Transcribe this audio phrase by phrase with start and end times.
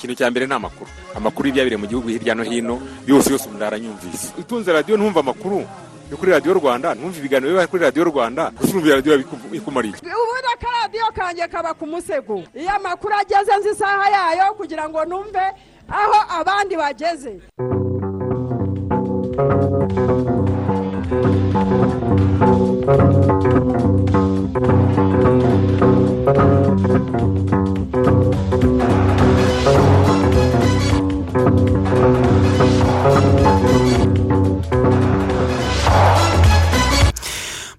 [0.00, 0.88] ikintu cya mbere ni amakuru.
[1.14, 5.60] Amakuru y'ibyabereye mu gihugu hirya no hino yose yose umuntu aranyumvise utunze radiyo ntumva amakuru.
[6.10, 9.14] Yo kuri radiyo rwanda ntumva ibiganiro biba kuri radiyo rwanda gusa urumva radiyo
[9.52, 12.42] ikumariye ubundi akaradiyo kanjye kaba ku musego.
[12.56, 15.44] Iyo amakuru ageze nzi isaha yayo kugira ngo numve
[15.92, 17.32] aho abandi bageze.
[26.22, 26.38] Thank
[34.18, 34.29] you.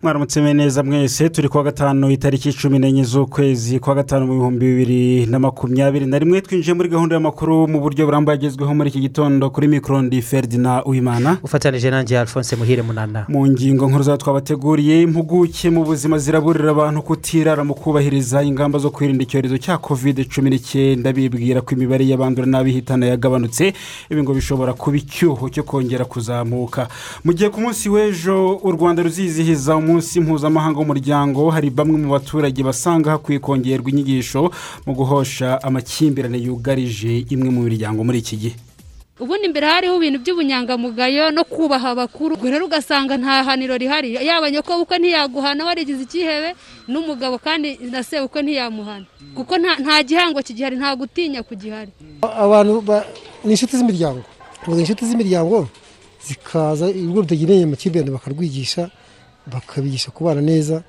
[0.03, 5.25] Mwaramutse neza mwese turi kuwa gatanu itariki cumi n'enye z'ukwezi kwa gatanu mu bihumbi bibiri
[5.25, 9.49] na makumyabiri na rimwe twinjiye muri gahunda y'amakuru mu buryo burambuye agezweho muri iki gitondo
[9.49, 11.37] kuri mikoro ndi feridina uwimana.
[11.43, 13.25] Ufatanije nanjye alphonse muhire munana.
[13.29, 18.89] Mu ngingo nkuru za twabateguriye impuguke mu buzima ziraburira abantu kutirara mu kubahiriza ingamba zo
[18.89, 23.73] kwirinda icyorezo cya kovide cumi n'icyenda bibwira ko imibare y'abandura n'abihitana yagabanutse
[24.09, 26.87] ibi ngo bishobora kuba icyuho cyo kongera kuzamuka.
[27.23, 32.63] Mu gihe ku munsi w'ejo u rwanda ruzizihiza umunsi mpuzamahanga w'umuryango hari bamwe mu baturage
[32.63, 34.51] basanga hakwiye kongerwa inyigisho
[34.85, 38.55] mu guhosha amakimbirane yugarije imwe mu miryango muri iki gihe.
[39.21, 42.33] Ubundi imbere hariho ibintu by'ubunyangamugayo no kubaha abakuru.
[42.35, 44.17] Ubwo rero ugasanga nta haniro rihari.
[44.17, 46.49] Yaba nyokobukwe ntiyaguhana warigize icyihebe
[46.89, 49.05] n'umugabo kandi na sebukwe ntiyamuhana.
[49.37, 51.91] Kuko nta gihango kigihari nta gutinya kugihari.
[52.21, 52.81] Abantu
[53.45, 54.25] ni inshuti z'imiryango.
[54.65, 55.69] Inshuti z'imiryango
[56.25, 58.89] zikaza ibigo bitagereye amakimbirane bakarwigisha
[59.47, 60.83] bakabigisha kubana neza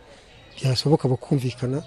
[0.56, 1.82] byashoboka bakumvikana.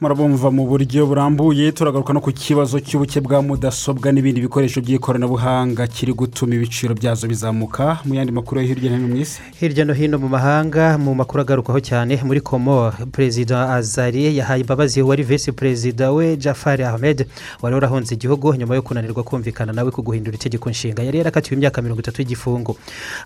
[0.00, 6.12] Murabumva mu buryo burambuye turagaruka no ku kibazo cy'ubuke bwa mudasobwa n'ibindi bikoresho by'ikoranabuhanga kiri
[6.12, 9.40] gutuma ibiciro byazo bizamuka mu yandi makuru yo hirya no hino mu isi.
[9.56, 15.00] Hirya no hino mu mahanga mu makuru agarukaho cyane muri komo perezida azari yahaye imbabazi
[15.00, 17.24] wari visi perezida we jafari ahmed
[17.64, 21.02] wari warahunze igihugu nyuma yo kunanirwa kumvikana nawe ku guhindura itegeko nshinga.
[21.08, 22.76] Yari yarakatiwe imyaka mirongo itatu y'igifungo.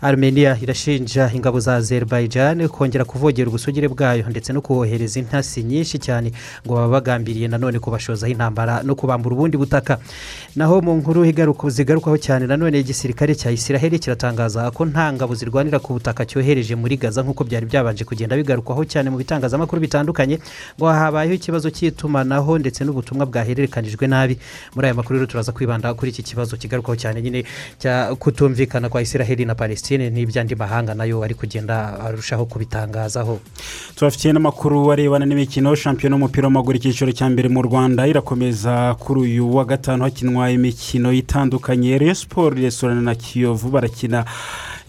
[0.01, 6.31] Armenia irashinja ingabo za azerbaijan kongera kuvogera ubusugire bwayo ndetse no kuhohereza intasi nyinshi cyane
[6.67, 9.99] ngo baba bagambiriye nanone kubashozaho intambara no kubambura ubundi butaka.
[10.57, 11.25] Naho mu nkuru
[11.71, 16.97] zigarukaho cyane nanone igisirikare cya isiraheli kiratangaza ko nta ngabo zirwanira ku butaka cyohereje muri
[16.97, 18.37] gaza nk'uko byari byabanje kugenda.
[18.37, 20.39] Bigarukwaho cyane mu bitangazamakuru bitandukanye
[20.77, 24.39] ngo habayeho ikibazo cy'itumanaho ndetse n'ubutumwa bwahererekanijwe nabi.
[24.75, 27.45] Muri aya makuru rero turaza kwibanda kuri iki kibazo kigarukaho cyane nyine
[27.79, 33.41] cya kutumvikana kwa isiraheli na palestine n'iby'andi mahanga na yo ari kugenda arushaho kubitangazaho.
[33.97, 39.55] Tubafitiye n'amakuru arebana n'imikino shampiyona y'umupira w'amaguru icyiciro cya mbere mu rwanda irakomeza kuri uyu
[39.55, 41.99] wa gatanu hakinwa imikino itandukanye.
[41.99, 44.25] Reyo siporo resitora na kiyovu barakina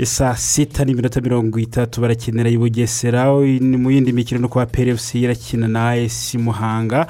[0.03, 3.29] saa sita n'iminota mirongo itatu barakinira i bugesera.
[3.61, 7.05] Mu yindi mikino no kuba perefusi irakina na esi muhanga.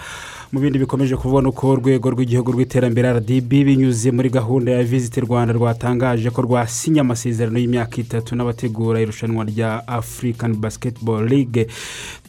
[0.52, 5.54] Mu bindi bikomeje kubona uko urwego rw'igihugu rw'iterambere rdb binyuze muri gahunda ya visiti rwanda
[5.54, 11.68] rwatangaje ko rwasinye amasezerano y'imyaka itatu n'abategura irushanwa rya afurikani basiketiboro ligue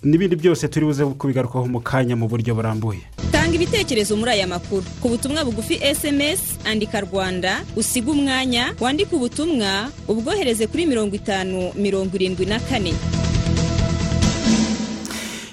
[0.07, 3.03] n'ibindi byose turi buze kubigarukaho mu kanya mu buryo burambuye.
[3.35, 4.87] Tanga ibitekerezo muri aya makuru.
[5.03, 12.15] Ku butumwa bugufi esemesi andika rwanda usiga umwanya wandike ubutumwa ubwohereze kuri mirongo itanu mirongo
[12.15, 12.95] irindwi na kane.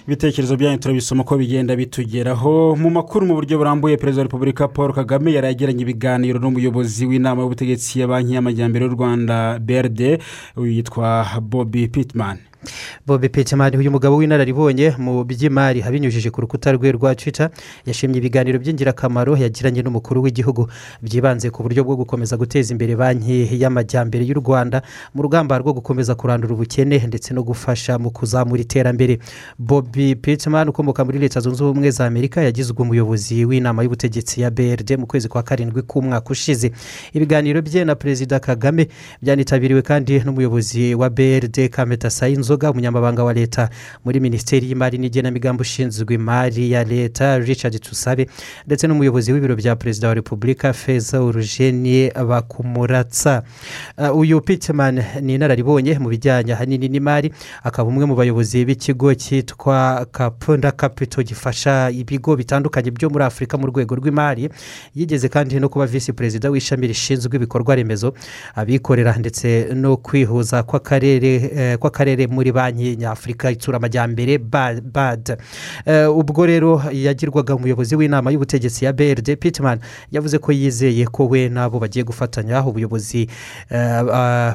[0.09, 2.75] Ibitekerezo byanyu turabisoma uko bigenda bitugeraho.
[2.75, 7.41] Mu makuru mu buryo burambuye perezida wa repubulika paul kagame yari yagiranye ibiganiro n'umuyobozi w'inama
[7.45, 10.17] y'ubutegetsi ya banki y'amajyambere y'u rwanda brd
[10.57, 12.41] yitwa bobi pitimani
[13.07, 17.49] bobi pitimani uyu mugabo w'inararibonye mu by'imari abinyujije ku rukuta rwe rwa twita
[17.85, 20.67] yashimye ibiganiro by'ingirakamaro yagiranye n'umukuru w'igihugu.
[21.01, 24.81] Byibanze ku buryo bwo gukomeza guteza imbere banki y'amajyambere y'u rwanda
[25.13, 29.19] mu rugamba rwo gukomeza kurandura ubukene ndetse no gufasha mu kuzamura iterambere.
[29.59, 34.97] Bobi pitimani ukomoka muri leta zunze ubumwe za amerika yagizwe umuyobozi w'inama y'ubutegetsi ya brd
[34.99, 36.71] mu kwezi kwa karindwi k'umwaka ushize.
[37.13, 38.87] Ibiganiro bye na perezida kagame
[39.21, 43.69] byanitabiriwe kandi n'umuyobozi wa brd kameta sayinzo inzoga umunyamabanga wa leta
[44.05, 48.27] muri minisiteri y'imari n'igenamigambi ushinzwe imari ya leta richard tusabe
[48.65, 53.43] ndetse n'umuyobozi w'ibiro bya perezida wa repubulika feza urujeni bakumuratsa
[54.15, 57.31] uyu pitimani ni inararibonye mu bijyanye ahanini n'imari
[57.63, 63.67] akaba umwe mu bayobozi b'ikigo cyitwa kapunda kapito gifasha ibigo bitandukanye byo muri afurika mu
[63.69, 64.49] rwego rw'imari
[64.95, 68.13] yigeze kandi no kuba visi perezida w'ishami rishinzwe ibikorwa remezo
[68.55, 75.35] abikorera ndetse no kwihuza kw'akarere muri muri banki nyafurika itsura amajyambere Ba- bad.
[75.85, 79.79] Eh, ubwo rero yagirwaga umuyobozi w'inama y'ubutegetsi ya brd pitman
[80.11, 83.27] yavuze ko yizeye ko we n'abo bagiye gufatanya ubuyobozi
[83.69, 84.01] eh,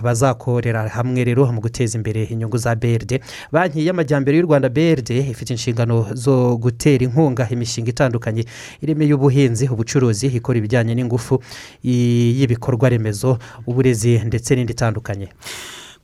[0.02, 3.20] bazakorera hamwe rero mu guteza imbere inyungu za brd
[3.52, 8.44] banki y'amajyambere y'u rwanda brd ifite inshingano zo gutera inkunga imishinga itandukanye
[8.80, 11.42] irimo iy'ubuhinzi ubucuruzi ikora ibijyanye n'ingufu
[11.82, 15.28] y'ibikorwa remezo uburezi ndetse n'indi itandukanye.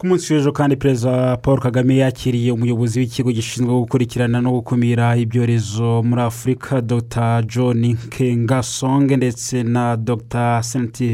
[0.01, 6.03] Ku munsi w'ejo kandi perezida paul kagame yakiriye umuyobozi w'ikigo gishinzwe gukurikirana no gukumira ibyorezo
[6.09, 7.43] muri afurika dr.
[7.53, 10.63] John kengasonge ndetse na dr.
[10.63, 11.07] Senti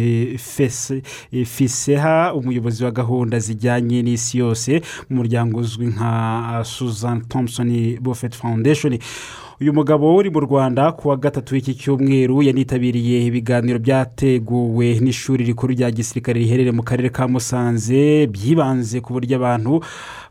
[1.44, 4.80] fiseha umuyobozi wa gahunda zijyanye n'isi yose
[5.10, 8.98] mu muryango uzwi nka susan thompson buffett foundation.
[9.60, 15.72] Uyu mugabo uri mu rwanda ku wa gatatu w'iki cyumweru yanitabiriye ibiganiro byateguwe n'ishuri rikuru
[15.72, 19.80] rya gisirikare riherereye mu karere ka musanze byibanze ku buryo abantu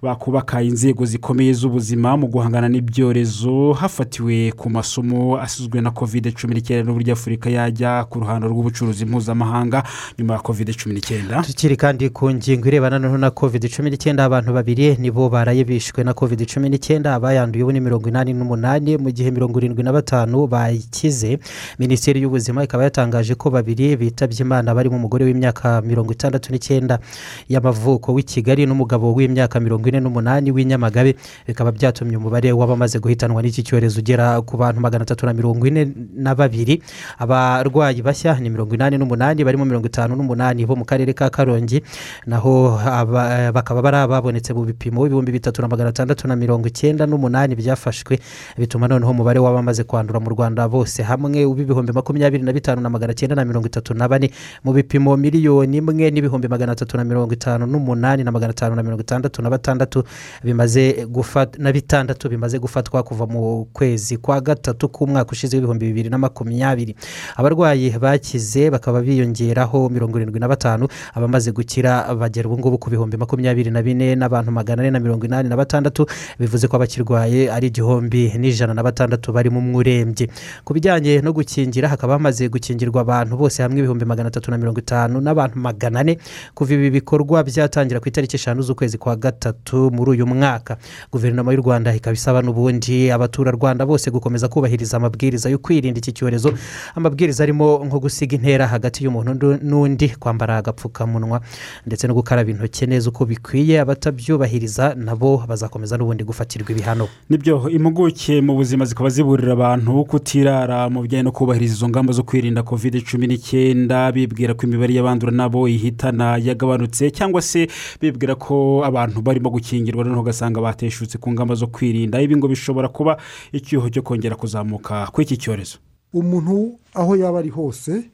[0.02, 6.86] bakubaka inzego zikomeye z'ubuzima mu guhangana n'ibyorezo hafatiwe ku masomo asizwe na kovide cumi n'icyenda
[6.86, 9.82] n'uburyo afurika yajya ku ruhando rw'ubucuruzi mpuzamahanga
[10.22, 11.42] nyuma ya kovide cumi n'icyenda.
[11.42, 16.14] Tukiri kandi ku ngingo irebana na covid cumi n'icyenda abantu babiri nibo baraye bishwe na
[16.14, 20.48] covid cumi n'icyenda abayanduye ubu ni mirongo inani n'umunani mu gihe mirongo irindwi na batanu
[20.48, 21.40] bayikize
[21.80, 27.00] minisiteri y'ubuzima ikaba yatangaje ko babiri bitabye imana barimo umugore w'imyaka mirongo itandatu n'icyenda
[27.48, 31.16] y'amavuko w'i kigali n'umugabo w'imyaka mirongo ine n'umunani w'inyamagabe
[31.48, 35.88] bikaba byatumye umubare w'abamaze guhitanwa n'iki cyorezo ugera ku bantu magana atatu na mirongo ine
[36.18, 36.82] na babiri.
[37.20, 41.82] Abarwayi bashya ni mirongo inani n'umunani barimo mirongo itanu n'umunani bo mu karere ka karongi.
[42.28, 47.06] Naho aba- bakaba bari ababonetse mu bipimo ibihumbi bitatu na magana atandatu na mirongo icyenda
[47.06, 48.20] n'umunani byafashwe
[48.58, 53.14] bituma noneho umubare w'abamaze kwandura mu rwanda bose hamwe w'ibihumbi makumyabiri na bitanu na magana
[53.14, 54.32] cyenda na mirongo itatu na bane
[54.64, 58.82] mu bipimo miliyoni imwe n'ibihumbi magana atatu na mirongo itanu n'umunani na magana atanu na
[58.84, 60.04] mirongo itandatu na batandatu
[60.44, 66.10] bimaze gufata na bitandatu bimaze gufatwa kuva mu kwezi kwa gatatu k'umwaka ushize w'ibihumbi bibiri
[66.10, 66.96] na makumyabiri.
[67.38, 73.18] Abarwayi bakize bakaba biyongeraho mirongo irindwi na batanu abamaze gukira bagera ubu ngubu ku bihumbi
[73.18, 76.06] makumyabiri na bine n'abantu magana ane na mirongo inani na batandatu
[76.40, 80.30] bivuze ko abakirwaye ari igihumbi n'ijana na batandatu barimo umwe urembye
[80.64, 84.80] ku bijyanye no gukingira hakaba hamaze gukingirwa abantu bose hamwe ibihumbi magana atatu na mirongo
[84.80, 86.18] itanu n'abantu magana ane
[86.56, 90.78] kuva ibi bikorwa byatangira ku itariki eshanu z'ukwezi kwa gatatu muri uyu mwaka.
[91.12, 96.54] Guverinoma y'u rwanda ikaba isaba n'ubundi abaturarwanda bose gukomeza kubahiriza amabwiriza yo kwirinda iki cyorezo.
[96.96, 101.42] Amabwiriza arimo nko gusiga intera hagati y'umuntu n'undi kwambara agapfukamunwa
[101.86, 103.80] ndetse no gukaraba intoki neza uko bikwiye.
[103.84, 107.08] Abatabyubahiriza nabo bazakomeza n'ubundi gufatirwa ibihano.
[107.30, 112.24] Nibyo impuguke mu buzima zikaba ziburira abantu kutirara mu bijyanye no kubahiriza izo ngamba zo
[112.24, 117.68] kwirinda kovide cumi n'icyenda bibwira ko imibare y'abandura nabo ihitana yagabanutse cyangwa se
[118.02, 122.22] bibwira ko abantu barimo gukingirwa noneho ugasanga bateshutse ku ngamba zo kwirinda.
[122.22, 123.18] Ibi ngo bishobora kuba
[123.52, 125.78] icyuho cyo kongera kuzamuka kw'iki cyorezo.
[126.14, 128.10] Umuntu aho yaba ari hose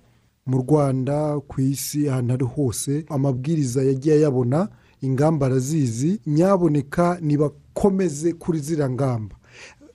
[0.48, 4.68] mu rwanda ku isi ahantu ari hose amabwiriza yagiye ayabona
[5.02, 9.36] ingamba arazizi nyaboneka nibakomeze kuri ziriya ngamba.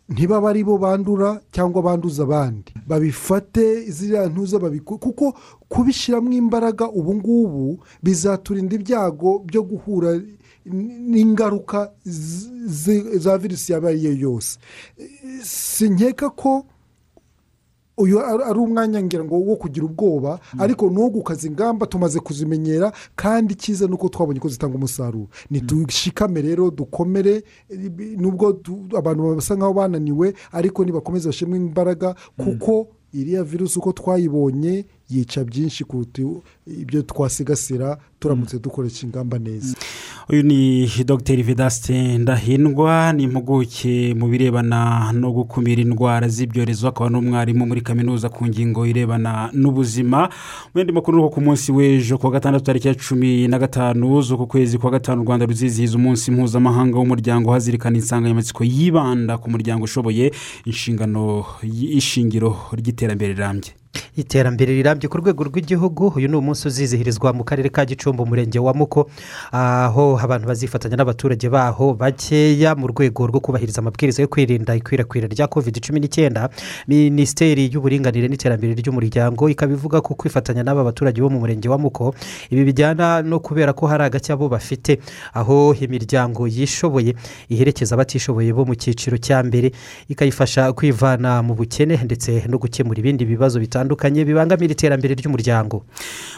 [0.09, 2.73] Ntibaba ari bo bandura cyangwa banduza abandi.
[2.87, 5.35] Babifate ziriya ntuza babikore kuko
[5.69, 10.21] kubishyiramo imbaraga ubu ngubu bizaturinda ibyago byo guhura
[11.11, 11.91] n'ingaruka
[13.15, 14.59] za virusi yaba ari yo yose.
[15.43, 16.67] Si nkeka ko
[17.97, 22.93] uyu ari umwanya ngira ngo wo kugira ubwoba ariko ni uwo gukaza ingamba tumaze kuzimenyera
[23.17, 25.29] kandi icyiza ni uko twabonye ko zitanga umusaruro.
[25.51, 27.43] Ntidushikame rero dukomere
[28.17, 28.57] nubwo
[28.99, 35.85] abantu basa nk'aho bananiwe ariko nibakomeze bashyiremo imbaraga kuko iriya virusi uko twayibonye yica byinshi
[35.85, 36.23] kuruta
[36.67, 39.77] ibyo twasigasira turamutse dukoresha ingamba neza.
[40.29, 47.67] Uyu ni dogiteri vedasite ndahindwa ni impuguke mu birebana no gukumira indwara z'ibyorezo akaba n'umwarimu
[47.67, 50.29] muri kaminuza ku ngingo irebana n'ubuzima.
[50.75, 54.23] Mu yandi makuru ni ku munsi w'ejo ku wa gatandatu tariki ya cumi na gatanu
[54.23, 59.85] z'uku kwezi kwa gatanu u rwanda ruzizihiza umunsi mpuzamahanga w'umuryango hazirikana insanganyamatsiko yibanda ku muryango
[59.85, 60.33] ushoboye
[60.65, 63.71] inshingano y'ishingiro ry'iterambere rirambye.
[64.17, 66.13] Iterambere rirambye ku rwego rw'igihugu.
[66.17, 69.11] Uyu ni umunsi uzizihirizwa mu karere ka gicumbi umurenge wa muko
[69.53, 75.47] aho abantu bazifatanya n'abaturage baho bakeya mu rwego rwo kubahiriza amabwiriza yo kwirinda ikwirakwira rya
[75.47, 76.49] covid cumi n'icyenda
[76.89, 82.15] minisiteri y'uburinganire n'iterambere ry'umuryango ikaba ivuga ko kwifatanya n'aba baturage bo mu murenge wa muko
[82.51, 84.99] ibi bijyana no kubera ko hari agake abo bafite
[85.35, 87.15] aho imiryango yishoboye
[87.49, 89.73] iherekeza abatishoboye bo mu cyiciro cya mbere.
[90.09, 93.86] Ikayifasha kwivana mu bukene ndetse no gukemura ibindi bibazo bitandukanye.
[93.87, 95.85] Bitandukanye bibangamira iterambere ry'umuryango.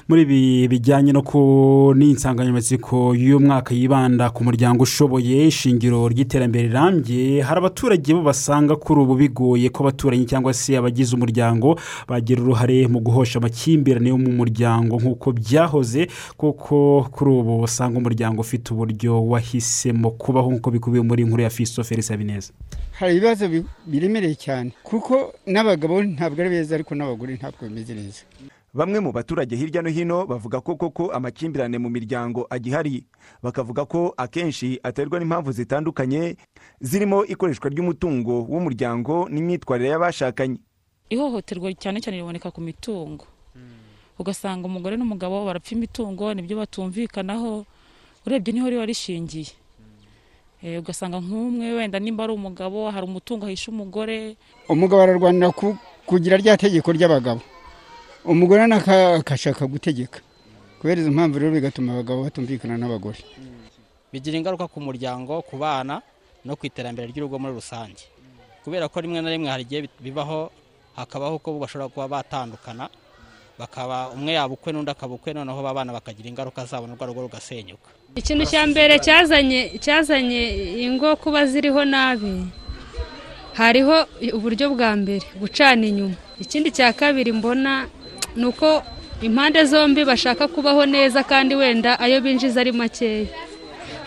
[0.09, 7.41] Muri ibi bijyanye no ku n'insanganyamatsiko y'uyu mwaka yibanda ku muryango ushoboye ishingiro ry'iterambere rirambye
[7.43, 11.79] hari abaturage bo basanga kuri ubu bigoye ko abaturanyi cyangwa se abagize umuryango
[12.09, 18.41] bagira uruhare mu guhosha amakimbirane yo mu muryango nk'uko byahoze kuko kuri ubu usanga umuryango
[18.41, 22.53] ufite uburyo wahisemo kubaho nk'uko bikubiye muri inkuru ya fiso felix habineza
[22.99, 24.71] hari ibibazo bi- biremereye cyane.
[24.83, 28.23] Kuko n'abagabo ntabwo ari beza ariko n'abagore ntabwo bameze neza.
[28.75, 33.07] Bamwe mu baturage hirya no hino bavuga ko koko amakimbirane mu miryango agihari.
[33.43, 36.37] Bakavuga ko akenshi aterwa n'impamvu zitandukanye
[36.81, 40.61] zirimo ikoreshwa ry'umutungo w'umuryango n'imyitwarire y'abashakanye.
[41.11, 43.25] Ihohoterwa cyane cyane riboneka ku mitungo.
[44.21, 47.65] Ugasanga umugore n'umugabo barapfa imitungo ni byo batumvikanaho.
[48.27, 49.55] Urebye ni ho riba rishingiye.
[50.63, 54.37] Ugasanga nk'umwe wenda nimba ari umugabo hari umutungo ahisha umugore.
[54.69, 57.41] Umugabo ararwanira ku- kugira rya tegeko ry'abagabo.
[58.27, 60.19] Umugore nawe aka- agashaka gutegeka.
[60.83, 63.23] Kubera izo mpamvu rero bigatuma abagabo batumvikana n'abagore.
[64.13, 66.03] Bigira ingaruka ku muryango ku bana
[66.45, 68.03] no ku iterambere ry'urugo muri rusange.
[68.67, 70.51] Kubera ko rimwe na rimwe hari igihe bibaho
[70.99, 72.91] hakabaho ko bashobora kuba batandukana
[73.59, 77.21] bakaba umwe yaba ukwe n'undi akaba ukwe noneho ba bana bakagira ingaruka zabo n'urwo rugo
[77.27, 77.89] rugasenyuka.
[78.17, 80.43] Ikintu cya mbere cyazanye cyazanye
[80.87, 82.47] ingo kuba ziriho nabi
[83.59, 86.15] hariho uburyo bwa mbere gucana inyuma.
[86.41, 87.87] Ikindi cya kabiri mbona
[88.37, 88.83] ni uko
[89.23, 93.27] impande zombi bashaka kubaho neza kandi wenda ayo binjiza ari makeya.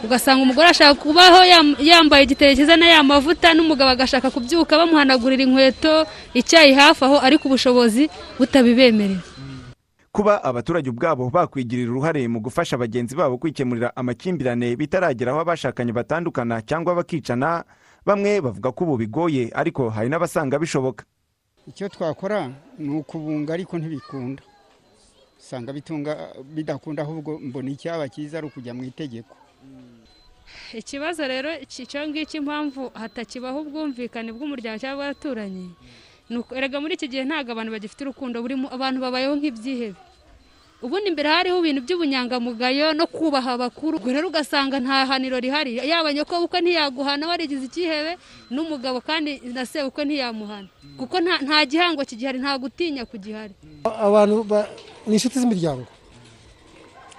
[0.04, 5.44] Ugasanga umugore ashaka kubaho yam- yambaye igitenge cyiza na ya mavuta n'umugabo agashaka kubyuka bamuhanagurira
[5.44, 9.22] inkweto icyayi hafi aho ariko ubushobozi butabibemerera.
[10.12, 16.62] Kuba abaturage ubwabo bakwigirira uruhare mu gufasha bagenzi babo kwikemurira amakimbirane bitaragera aho abashakanye batandukana
[16.62, 17.64] cyangwa bakicana
[18.06, 21.06] bamwe bavuga ko ubu bigoye ariko hari n'abasanga bishoboka.
[21.68, 24.44] Icyo twakora ni ukubunga ariko ntibikunda.
[25.40, 29.32] Usanga bitunga bidakunda ahubwo mbona icyaba cyiza ari ukujya mu itegeko.
[30.74, 35.72] Ikibazo rero icyo ngicyo impamvu hatakibaho ubwumvikane bw'umuryango cyangwa abaturanyi
[36.58, 40.00] erega muri iki gihe ntabwo abantu bagifite urukundo burimo abantu babayeho nk'ibyihebe
[40.82, 44.02] ubundi mbere hariho ibintu by'ubunyangamugayo no kubaha abakuru.
[44.02, 45.78] Ubwo rero ugasanga nta haniro rihari.
[45.78, 48.18] Yaba nyokobukwe ntiyaguhana warigize icyihebe
[48.50, 50.66] n'umugabo kandi na sebukwe ntiyamuhana.
[50.98, 53.54] Kuko nta gihango kigihari nta gutinya kugihari.
[53.86, 54.66] Abantu ba-
[55.06, 55.86] ni inshuti z'imiryango.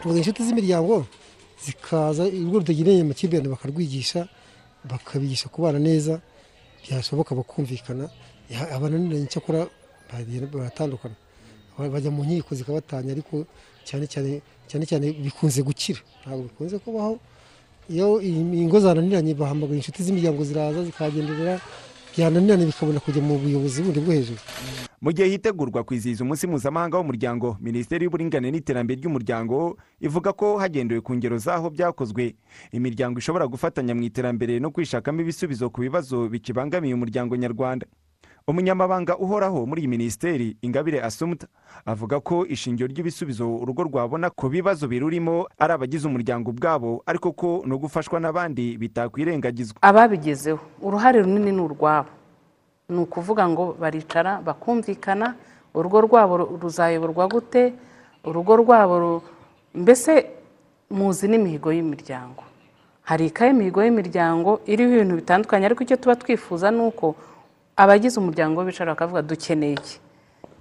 [0.03, 1.07] Ubwo inshuti z'imiryango
[1.63, 4.27] zikaza urugo rutagereye amakimbirane bakarwigisha
[4.91, 6.19] bakabigisha kubana neza
[6.83, 8.11] byashoboka bakumvikana
[8.73, 9.67] abananiranye cyakora
[10.13, 11.15] bagenda baratandukana.
[11.79, 13.47] Ba- bajya mu nkiko zikabatanya ariko
[13.85, 16.01] cyane cyane cyane bikunze gukira.
[16.25, 17.19] Ntabwo bikunze kubaho.
[17.91, 21.61] Iyo ingo zananiranye bahamagara inshuti z'imiryango ziraza zikagenderera
[22.17, 24.39] byananiranye bikabona kujya mu buyobozi bundi bwo hejuru.
[25.03, 31.11] Mu gihe hitegurwa kwizihiza umunsi mpuzamahanga w'umuryango minisiteri y'uburinganire n'iterambere ry'umuryango ivuga ko hagendewe ku
[31.19, 32.39] ngero z'aho byakozwe.
[32.71, 37.87] Imiryango ishobora gufatanya mu iterambere no kwishakamo ibisubizo ku bibazo bikibangamiye umuryango nyarwanda.
[38.49, 41.47] Umunyamabanga uhoraho muri iyi minisiteri ingabire asumuta
[41.87, 47.63] avuga ko ishingiro ry'ibisubizo urugo rwabona ku bibazo birurimo ari abagize umuryango ubwabo ariko ko
[47.67, 49.79] no gufashwa n'abandi bitakwirengagizwa.
[49.83, 50.59] Ababigezeho.
[50.83, 52.11] Uruhare runini ni urwabo.
[52.89, 55.35] Ni ukuvuga ngo baricara bakumvikana
[55.75, 57.73] urugo rwabo ru- ruzayoborwa gute
[58.25, 59.23] urugo rwabo
[59.75, 60.27] mbese
[60.91, 62.45] muzi n'imihigo y'imiryango.
[63.03, 67.17] Hari ikaye imihigo y'imiryango iriho ibintu bitandukanye ariko icyo tuba twifuza ni uko
[67.77, 70.01] abagize umuryango bicara bakavuga dukeneye iki?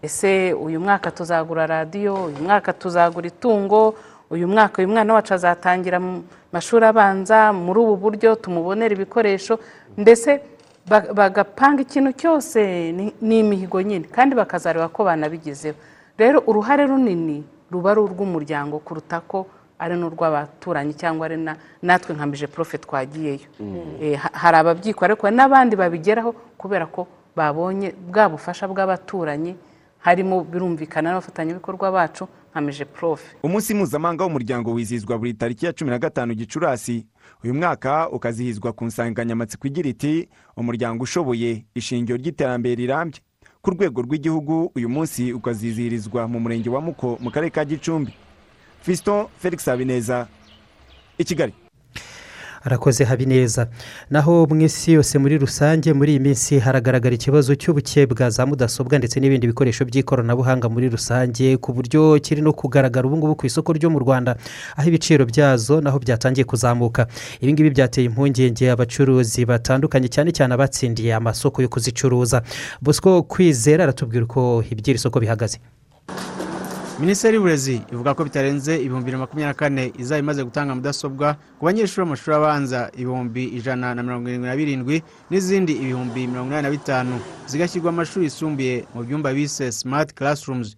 [0.02, 3.94] Ese uyu mwaka tuzagura radiyo uyu mwaka tuzagura itungo
[4.30, 9.60] uyu mwaka uyu mwana wacu azatangira mu mashuri abanza muri ubu buryo tumubonera ibikoresho
[10.90, 12.60] ba- bagapanga ikintu cyose
[13.22, 15.78] ni imihigo nyine kandi bakazareba ko banabigezeho
[16.18, 19.46] rero uruhare runini ruba ari urw'umuryango kuruta ko
[19.82, 23.50] ari n'urw'abaturanyi cyangwa ari na- natwe nka mije profe twagiyeyo.
[24.02, 29.56] Eh, ha- hari ababyikora ariko n'abandi babigeraho kubera ko babonye bwa bufasha bw'abaturanyi
[30.06, 35.90] harimo birumvikana n'abafatanyabikorwa bacu nka mije profe umunsi mpuzamahanga w'umuryango wizihizwa buri tariki ya cumi
[35.92, 37.06] na gatanu gicurasi.
[37.44, 43.20] Uyu mwaka ukazihizwa ku nsanganyamatsiko igira iti umuryango ushoboye ishingiro ry'iterambere rirambye.
[43.62, 48.14] Ku rwego rw'igihugu uyu munsi ukazizihirizwa mu murenge wa muko mu karere ka gicumbi.
[48.82, 50.28] Fiston felix habineza
[51.18, 51.54] i kigali.
[52.64, 53.68] Arakoze habineza.
[54.10, 58.98] Naho mu isi yose muri rusange muri iyi minsi haragaragara ikibazo cy'ubuke bwa za mudasobwa
[58.98, 63.74] ndetse n'ibindi bikoresho by'ikoranabuhanga muri rusange ku buryo kiri no kugaragara ubu ngubu ku isoko
[63.74, 64.38] ryo mu rwanda
[64.78, 67.08] aho ibiciro byazo naho byatangiye kuzamuka.
[67.42, 72.44] Ibi ngibi byateye impungenge abacuruzi batandukanye cyane cyane abatsindiye amasoko yo kuzicuruza.
[72.82, 75.58] Bosco kwizera aratubwira uko iby'iri soko bihagaze.
[77.02, 81.28] Minisiteri y'uburezi ivuga ko bitarenze ibihumbi bibiri na makumyabiri na kane izaba imaze gutanga mudasobwa
[81.60, 84.98] ku banyeshuri b'amashuri abanza ibihumbi ijana na mirongo irindwi na birindwi
[85.30, 87.16] n'izindi ibihumbi mirongo inani na bitanu.
[87.48, 90.76] Zigashyirwa amashuri yisumbuye mu byumba bise simati karasirumuzi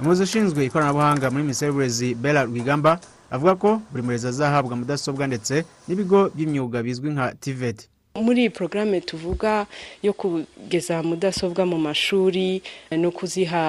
[0.00, 3.00] umuyobozi ushinzwe ikoranabuhanga muri minisiteri y'uburezi bera rwigamba
[3.30, 9.00] avuga ko buri murezi azahabwa mudasobwa ndetse n'ibigo by'imyuga bizwi nka tiveti muri iyi porogaramu
[9.00, 9.66] tuvuga
[10.02, 12.62] yo kugeza mudasobwa mu mashuri
[12.96, 13.62] no kuziha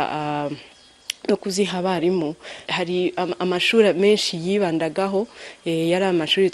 [1.30, 2.36] no kuziha abarimu.
[2.68, 5.28] Hari amashuri menshi yibandagaho
[5.66, 6.50] yari amashuri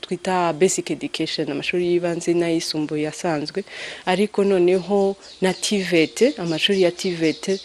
[0.00, 3.64] twita basic education amashuri y'ibanze n'ayisumbuye asanzwe.
[4.06, 7.60] Ariko noneho na tivete amashuri ya tivete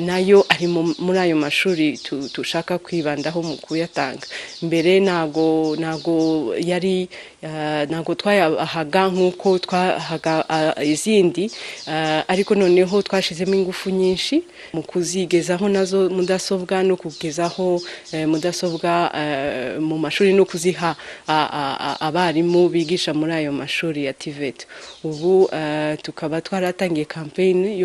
[0.00, 1.98] na yo ari muri ayo mashuri
[2.34, 4.26] dushaka kwibandaho mu kuyatanga.
[4.62, 7.08] Mbere ntago ntago yari
[7.88, 10.34] ntabwo twayahaga nk'uko twahaga
[10.82, 11.50] izindi
[12.28, 17.80] ariko noneho twashyizemo ingufu nyinshi mu kuzigezaho na zo mudasobwa no kugezaho
[18.26, 19.12] mudasobwa
[19.80, 20.96] mu mashuri no kuziha
[22.00, 24.64] abarimu bigisha muri ayo mashuri ya tiveti
[25.04, 25.50] ubu
[26.02, 27.84] tukaba twaratangiye kampeyini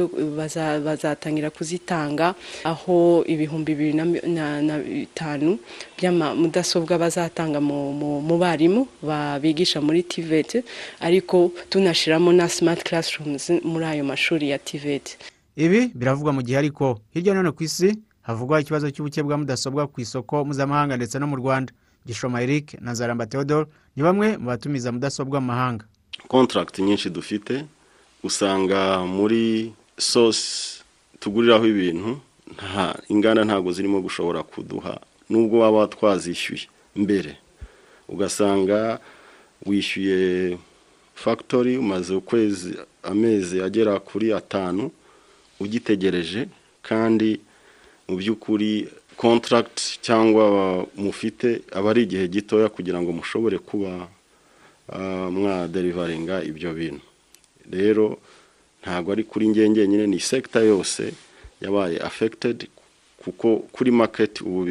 [0.85, 3.93] bazatangira kuzitanga aho ibihumbi bibiri
[4.63, 5.59] na bitanu
[5.99, 8.87] by'amamudasobwa bazatanga mu barimu
[9.43, 10.63] bigisha muri tiveti
[11.03, 15.17] ariko tunashyiramo na simati karasirumuzi muri ayo mashuri ya tiveti
[15.57, 19.87] ibi biravugwa mu gihe ariko hirya no hino ku isi havugwa ikibazo cy'ubuke bwa mudasobwa
[19.89, 21.73] ku isoko mpuzamahanga ndetse no mu rwanda.
[22.07, 25.85] Gishoma eric na zaramba theodore ni bamwe mu batumiza mudasobwa mu mahanga
[26.27, 27.65] kontaragiti nyinshi dufite
[28.23, 30.83] usanga muri sosi
[31.19, 32.19] tuguriraho ibintu
[32.55, 34.99] nta inganda ntabwo zirimo gushobora kuduha
[35.29, 37.37] nubwo waba twazishyuye mbere.
[38.07, 38.99] Ugasanga
[39.65, 40.57] wishyuye
[41.15, 44.91] fagitori umaze ukwezi amezi agera kuri atanu
[45.59, 46.47] ugitegereje
[46.81, 47.39] kandi
[48.07, 48.87] mu by'ukuri
[49.17, 50.43] kontaragiti cyangwa
[50.95, 54.07] mufite aba ari igihe gitoya kugira ngo mushobore kuba
[55.31, 57.01] mwaderivaringa ibyo bintu.
[57.71, 58.17] Rero
[58.81, 61.13] ntabwo ari kuri ngenge nyine ni sekita yose
[61.61, 62.67] yabaye afekitedi
[63.17, 64.63] kuko kuri maketi ubu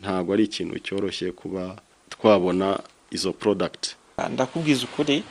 [0.00, 1.76] ntabwo ari ikintu cyoroshye kuba
[2.08, 2.78] twabona
[3.10, 3.96] izo porodagiti
[4.32, 5.22] ndakubwiza ukuri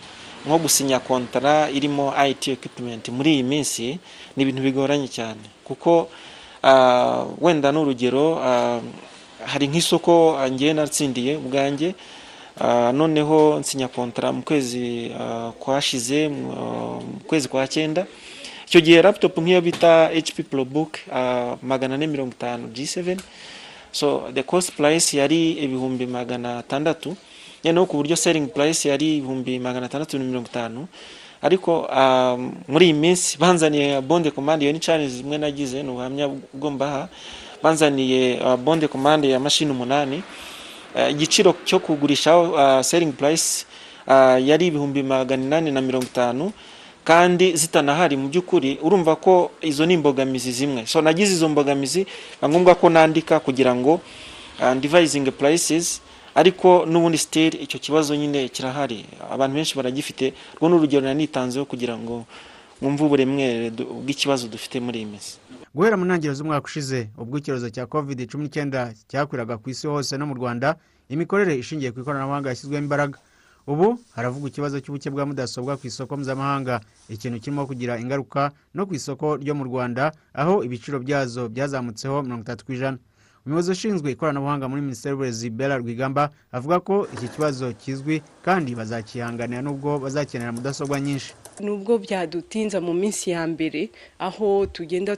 [0.46, 4.00] nko gusinya kontara irimo ayiti ekipumenti muri iyi minsi
[4.36, 5.44] ni ibintu bigoranye cyane.
[5.64, 6.10] Kuko
[7.42, 8.36] wenda n'urugero
[9.46, 11.96] hari nk'isoko ngewe natsindiye ubwanjye
[12.94, 15.12] noneho nsinya kontara mu kwezi
[15.60, 16.52] kwashize mu
[17.28, 18.08] kwezi kwa cyenda.
[18.68, 21.00] Icyo gihe laputopu nk'iyo bita hp porobuke
[21.62, 23.18] magana ane mirongo itanu g7
[23.92, 27.16] so the cost price yari ibihumbi magana atandatu.
[27.64, 30.88] Noneho ku buryo seringi purayisi yari ibihumbi magana atandatu na mirongo itanu
[31.42, 31.88] ariko
[32.68, 37.08] muri iyi minsi banzaniye bonde komande iyo ni canizi zimwe nagize ni ubuhamya bwombaha
[37.64, 40.24] banzaniye bonde komande ya mashini umunani.
[41.10, 43.66] Igiciro cyo kugurishaho seringi purayisi
[44.44, 46.52] yari ibihumbi magana inani na mirongo itanu
[47.04, 48.18] kandi zitanahari.
[48.18, 50.86] Mu by'ukuri urumva ko izo ni imbogamizi zimwe.
[50.88, 52.08] So nagize izo mbogamizi
[52.44, 54.02] ngombwa ko nandika kugira ngo
[54.76, 56.02] ndivayizingi purayisizi
[56.36, 59.06] ariko n'ubundi siteri icyo kibazo nyine kirahari.
[59.32, 62.26] Abantu benshi baragifite rwo n'urugero nanitanzeho kugira ngo
[62.82, 65.38] mwumve uburemere bw'ikibazo dufite muri iyi minsi.
[65.76, 70.18] Guhera mu ntangiriro z'umwaka ushize ubwo icyorezo cya covid cumi n'icyenda cyakwiraga ku isi hose
[70.18, 70.76] no mu rwanda
[71.10, 73.20] imikorere ishingiye ku ikoranabuhanga yashyizweho imbaraga.
[73.70, 76.82] Ubu haravugwa ikibazo cy'ubuke bwa mudasobwa ku isoko mpuzamahanga.
[77.10, 82.42] Ikintu kirimo kugira ingaruka no ku isoko ryo mu rwanda aho ibiciro byazo byazamutseho mirongo
[82.50, 82.98] itatu ku ijana.
[83.46, 89.62] Umuyobozi ushinzwe ikoranabuhanga muri minisiteri y'uburezi bera rwigamba avuga ko iki kibazo kizwi kandi bazakihanganira
[89.62, 91.34] nubwo bazakenera mudasobwa nyinshi.
[91.60, 95.18] Nubwo byadutinza mu minsi ya mbere aho tugenda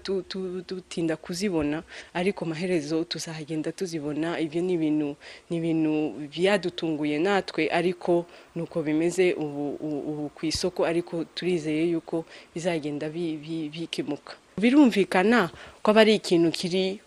[0.67, 4.39] dutinda kuzibona ariko amaherezo tuzagenda tuzibona.
[4.39, 5.15] Ibyo ni ibintu
[5.49, 5.93] ni ibintu
[6.31, 14.33] byadutunguye natwe ariko ni uko bimeze ubu ku isoko ariko turizeye yuko bizagenda bikemuka.
[14.61, 15.49] Birumvikana
[15.83, 16.99] ko aba ari ikintu kiri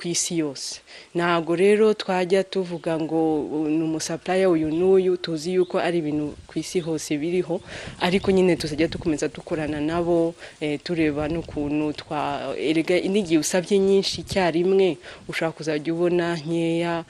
[0.00, 0.80] ku isi yose.
[1.14, 3.20] Ntabwo rero twajya tuvuga ngo
[3.68, 7.60] ni umusapuraya uyu n'uyu tuzi yuko ari ibintu ku isi hose biriho
[8.00, 10.32] ariko nyine tuzajya dukomeza dukorana nabo
[10.84, 14.96] tureba n'ukuntu twa erega n'igihe usabye nyinshi icyarimwe
[15.28, 17.04] ushobora kuzajya ubona nkeya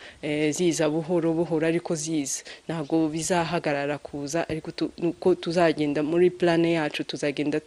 [0.51, 2.43] ziza buhoro buhoro ariko ziza.
[2.67, 7.61] Ntabwo bizahagarara kuza ariko uko tuzagenda muri plane yacu tuzagenda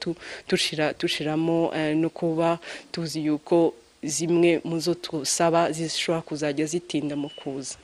[1.00, 2.60] dushyiramo no kuba
[2.92, 7.76] tuzi yuko zimwe mu zo tusaba zishobora kuzajya zitinda mu kuza.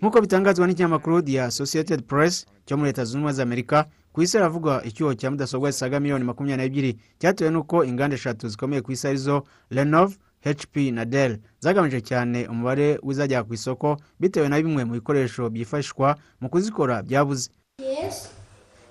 [0.00, 4.36] Nk'uko bitangazwa n'ikinyamakuru the associated press cyo muri leta zunze ubumwe za amerika ku isi
[4.36, 6.92] haravugwa icyuho cya mudasobwa zisaga miliyoni makumyabiri n'ebyiri.
[7.18, 11.38] Cyatewe n'uko inganda eshatu zikomeye ku isi ari zo renove hp na dell.
[11.60, 17.50] Zagamije cyane umubare w'izajya ku isoko bitewe na bimwe mu bikoresho byifashishwa mu kuzikora byabuze.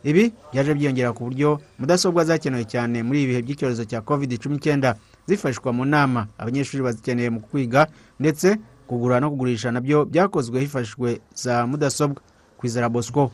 [0.04, 4.56] Ibi byaje byiyongera ku buryo mudasobwa zakenewe cyane muri ibi bihe by'icyorezo cya covid cumi
[4.58, 4.96] n'icyenda
[5.28, 6.28] zifashishwa mu nama.
[6.38, 7.88] Abanyeshuri bazikeneye mu kwiga
[8.20, 12.22] ndetse kugura no kugurisha na byo byakozwe hifashishijwe za mudasobwa.
[12.58, 13.32] Ku izara bosco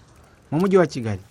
[0.51, 1.21] mu mujyi wa kigali.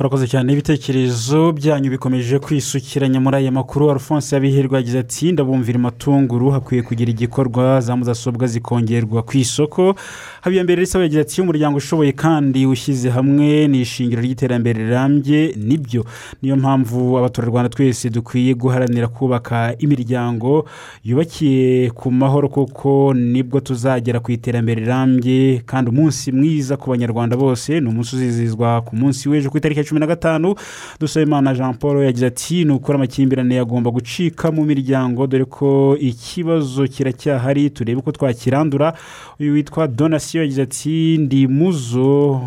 [0.00, 0.52] Urakoze cyane.
[0.52, 7.10] Ibitekerezo byanyu bikomeje kwisukiranya muri aya makuru alphonse yabihirwa yagize ati ndabumvira amatunguru hakwiye kugira
[7.10, 9.94] igikorwa za mudasobwa zikongerwa ku isoko.
[10.40, 16.04] Habiyambere risaba yagize ati umuryango ushoboye kandi ushyize hamwe ni ishingiro ry'iterambere rirambye ni byo
[16.42, 20.64] niyo mpamvu abaturarwanda twese dukwiye guharanira kubaka imiryango
[21.04, 27.36] yubakiye ku mahoro kuko ni bwo tuzagera ku iterambere rirambye kandi umunsi mwiza ku banyarwanda
[27.36, 30.54] bose ni umunsi uzizihizwa ku munsi w'ejo ku itariki cumi na gatanu
[31.00, 36.86] dusabimana jean paul yagize ati ni ukuri amakimbirane agomba gucika mu miryango dore ko ikibazo
[36.86, 38.92] kiracyahari turebe uko twakirandura.
[39.40, 42.40] Uyu witwa donasiyo yagize ati ndi muzo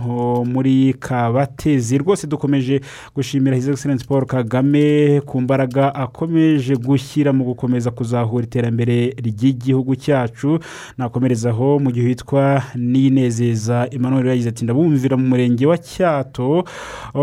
[0.45, 1.97] muri kabatezi.
[1.97, 2.81] Rwose dukomeje
[3.15, 10.59] gushimira his excellence paul kagame ku mbaraga akomeje gushyira mu gukomeza kuzahura iterambere ry'igihugu cyacu.
[10.97, 16.63] Nakomerezaho mu gihe witwa ninezeza emmanuel yagize ati ndabumvira mu murenge wa cyato.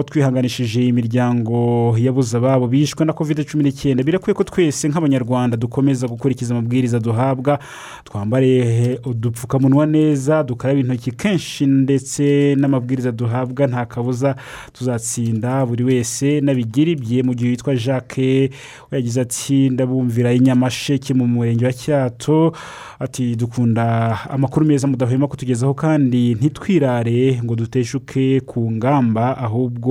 [0.00, 1.56] Aho twihanganishije imiryango
[2.00, 7.58] yabuze ababo bishwe na covid cumi n'icyenda birakwiye ko twese nk'abanyarwanda dukomeza gukurikiza amabwiriza duhabwa
[8.04, 14.36] twambare udupfukamunwa neza dukaraba intoki kenshi ndetse n'amabwiriza duhabwa nta kabuza
[14.72, 18.50] tuzatsinda buri wese n'abigira ibye mu gihe witwa jacques
[18.92, 22.52] yagize ati ndabumvira inyamasheke mu murenge wa cyato.
[23.00, 23.84] Ati dukunda
[24.30, 29.89] amakuru meza mudahwema kutugezaho kandi ntitwirare ngo duteshuke ku ngamba ahubwo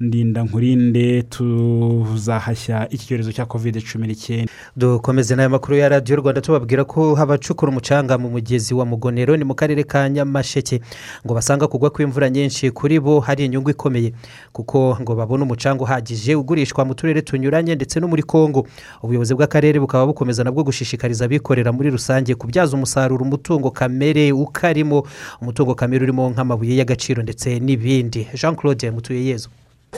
[0.00, 6.40] ndinda nkurinde tuzahashya iki cyorezo cya covid cumi n'icyenda dukomeze n'aya makuru ya radiyo rwanda
[6.40, 10.80] tubabwira ko abacukura umucanga mu mugezi wa mugonero ni mu karere ka nyamasheke.
[11.26, 14.12] Ngo basanga kugwa kw'imvura nyinshi kuri bo hari inyungu ikomeye.
[14.52, 18.66] Kuko ngo babone umucanga uhagije ugurishwa mu turere tunyuranye ndetse no muri congo.
[19.02, 25.06] Ubuyobozi bw'akarere bukaba bukomeza nabwo gushishikariza abikorera muri rusange kubyaza umusaruro umutungo kamere ukarimo.
[25.40, 28.26] Umutungo kamere urimo nk'amabuye y'agaciro ndetse n'ibindi.
[28.34, 29.48] Jean claude mutuye yezu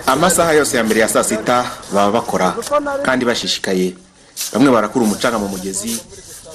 [0.06, 2.54] amasaha yose ya mbere ya saa sita baba bakora
[3.02, 3.96] kandi bashishikaye.
[4.52, 5.96] Bamwe barakura umucanga mu mugezi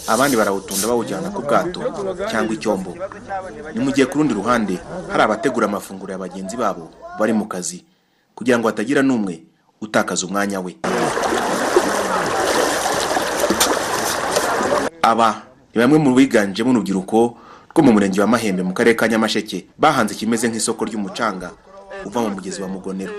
[0.07, 1.81] abandi barawutunda bawujyana ku bwato
[2.29, 2.93] cyangwa icyombo.
[3.73, 4.77] Ni mu gihe ku rundi ruhande
[5.09, 7.81] hari abategura amafunguro ya bagenzi babo bari mu kazi
[8.37, 9.41] kugira ngo hatagira n'umwe
[9.81, 10.77] utakaza umwanya we.
[15.01, 15.41] Aba
[15.73, 17.37] ni bamwe mu biganjemo urubyiruko
[17.73, 19.65] rwo mu murenge wa mahembe mu karere ka nyamasheke.
[19.77, 21.49] Bahanze ikimeze nk'isoko ry'umucanga.
[22.05, 23.13] Uva mu mugezi wa mugonero.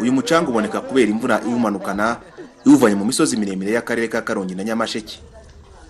[0.00, 2.16] Uyu mucanga uboneka kubera imvura iwumanukana
[2.66, 5.18] iwuvanye mu misozi miremire y'akarere ka karongi na nyamasheke.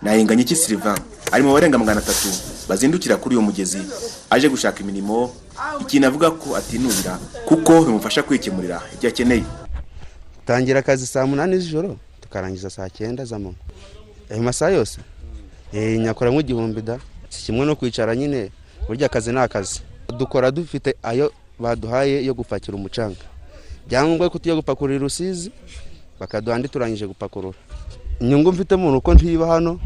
[0.03, 0.99] Nahinganye iki silivan
[1.33, 2.29] ari mu barenga magana atatu
[2.69, 3.83] bazindukira kuri uyu mugezi
[4.31, 5.33] aje gushaka imirimo.
[5.81, 9.45] Ikintu avuga ko atinubira kuko bimufasha kwikemurira ibyo akeneye.
[10.47, 13.55] Tangira akazi saa munani z'ijoro tukarangiza saa cyenda z'amanywa
[14.31, 15.01] ayo masaha yose?
[15.73, 16.99] Nyakora nk'igihumbi da.
[17.29, 18.51] Si kimwe no kwicara nyine.
[18.89, 19.81] Burya akazi ni akazi.
[20.19, 23.25] Dukora dufite ayo baduhaye yo gupakira umucanga.
[23.89, 25.51] Byangombwa ko tujya gupakurira rusizi
[26.21, 27.59] bakaduha andi turangije gupakurura.
[28.21, 29.81] Inyungu mfitemo ni uko ntiba hano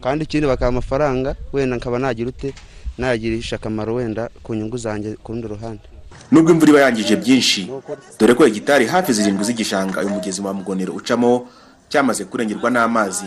[0.00, 2.54] kandi ikindi bakaha amafaranga wenda nkaba nagira ute
[2.98, 5.82] nayagirisha akamaro wenda ku nyungu zanjye ku rundi ruhande.
[6.30, 7.70] Nubwo imvura iba yangije byinshi
[8.18, 11.48] dore ko hegitari hafi zirindwi z'igishanga uyu mugezi wa mugonero ucamo
[11.88, 13.24] cyamaze kurengerwa n'amazi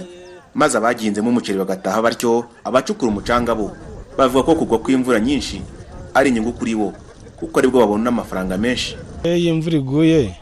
[0.54, 3.72] maze abagihinzemo umuceri bagataha batyo abacukura umucanga bo.
[4.18, 5.62] Bavuga ko kugwa kw'imvura nyinshi
[6.14, 6.94] ari inyungu kuri bo.
[7.36, 8.96] Kuko ari bwo babona amafaranga menshi.
[9.24, 10.36] Iyo imvura iguye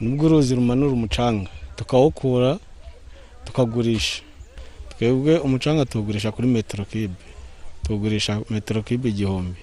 [0.00, 2.58] ni bwo uruzi rumanura umucanga tukawukura
[3.44, 4.22] tukagurisha.
[4.98, 7.14] Twebwe umucanga tuwugurisha kuri metero kibe.
[7.82, 9.60] Tuwugurisha metero kibe igihumbi.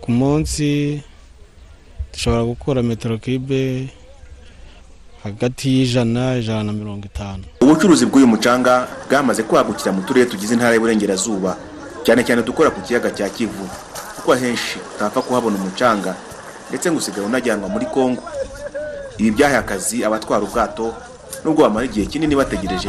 [0.00, 1.00] Ku munsi
[2.12, 3.88] dushobora gukura metero kibe
[5.24, 7.44] hagati y'ijana ijana na mirongo itanu.
[7.60, 11.56] Ubucuruzi bw'uyu mucanga bwamaze kwagukira mu turere tugize intara y'uburengerazuba
[12.04, 13.68] cyane cyane dukora ku kiyaga cya kivu.
[14.20, 16.12] Kuko ahenshi utapfa kuhabona umucanga
[16.68, 18.22] ndetse ngo usigaye unajyanwa muri kongo
[19.18, 20.94] ibi byahaye akazi abatwara ubwato
[21.44, 22.88] nubwo bamara igihe kinini bategereje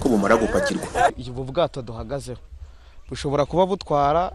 [0.00, 0.84] ko bumara gupakirwa.
[1.28, 2.38] Ubu bwato duhagazeho
[3.08, 4.32] bushobora kuba butwara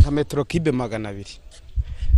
[0.00, 1.34] nka metero kibe magana abiri.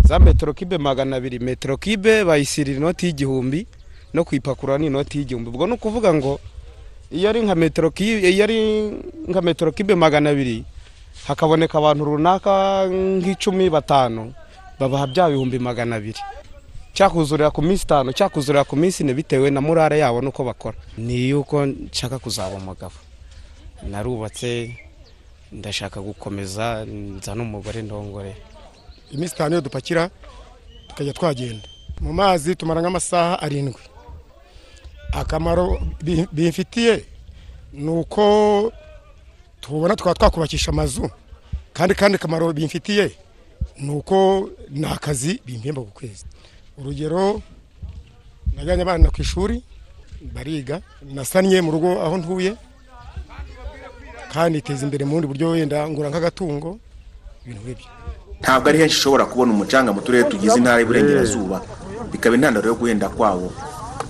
[0.05, 3.67] Za metero kibe magana abiri metero kibe bayisirira inoti y'igihumbi
[4.15, 5.49] no kuyipakurura ni inoti y'igihumbi.
[5.51, 6.41] Ubwo ni ukuvuga ngo
[7.11, 10.65] iyo ari nka metero kibe magana abiri
[11.27, 14.35] hakaboneka abantu runaka nk'icumi batanu.
[14.79, 16.19] Babaha bya bihumbi magana abiri
[16.95, 20.77] cyakuzurira ku minsi itanu cyakuzurira ku minsi ine bitewe na murare yabo n'uko bakora.
[20.99, 22.95] Ni yuko nshaka kuzaba umugabo.
[23.83, 24.75] Narubatse
[25.53, 28.35] ndashaka gukomeza nza n'umugore ndongore.
[29.15, 30.11] Iminsi itanu iyo dupakira
[30.89, 31.67] tukajya twagenda.
[32.01, 33.83] Mu mazi tumara nk'amasaha arindwi.
[35.13, 37.05] Akamaro bi- bimfitiye
[37.73, 38.73] ni uko
[39.65, 41.11] tubona tukaba twakubakisha amazu.
[41.73, 43.11] Kandi kandi akamaro bimfitiye
[43.81, 46.25] ni uko ni akazi bimpemba ku kwezi.
[46.79, 47.41] Urugero
[48.57, 49.63] najyanye abana ku ishuri
[50.35, 52.57] bariga nasannye mu rugo aho ntuye
[54.33, 56.79] kandi iteza imbere mu bundi buryo wenda ngura nk'agatungo
[57.47, 57.89] ibintu nk'ibyo.
[58.41, 61.63] Ntabwo ari henshi ushobora kubona umucanga mu turere tugize intara y'uburengerazuba
[62.13, 63.49] bikaba intandaro yo guhenda kwawo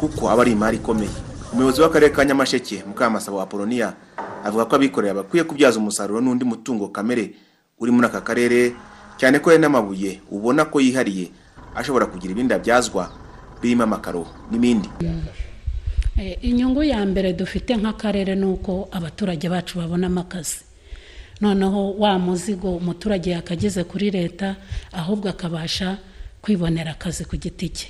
[0.00, 1.14] kuko aba ari imari ikomeye.
[1.52, 3.94] Umuyobozi w'akarere ka nyamasheke mukamasabo apoloniya
[4.44, 7.32] avuga ko abikorera bakwiye kubyaza umusaruro n'undi mutungo kamere
[7.80, 8.76] uri muri aka karere
[9.16, 11.32] cyane ko hari n'amabuye ubona ko yihariye
[11.74, 13.08] ashobora kugira ibindi abyazwa
[13.62, 14.88] birimo amakaro n'ibindi.
[16.20, 20.62] Eh, inyungu ya mbere dufite nk'akarere ni uko abaturage bacu babonamo akazi.
[21.40, 24.56] Noneho wa muzigo umuturage yakageze kuri leta
[24.92, 25.98] ahubwo akabasha
[26.42, 27.88] kwibonera akazi ku giti cye.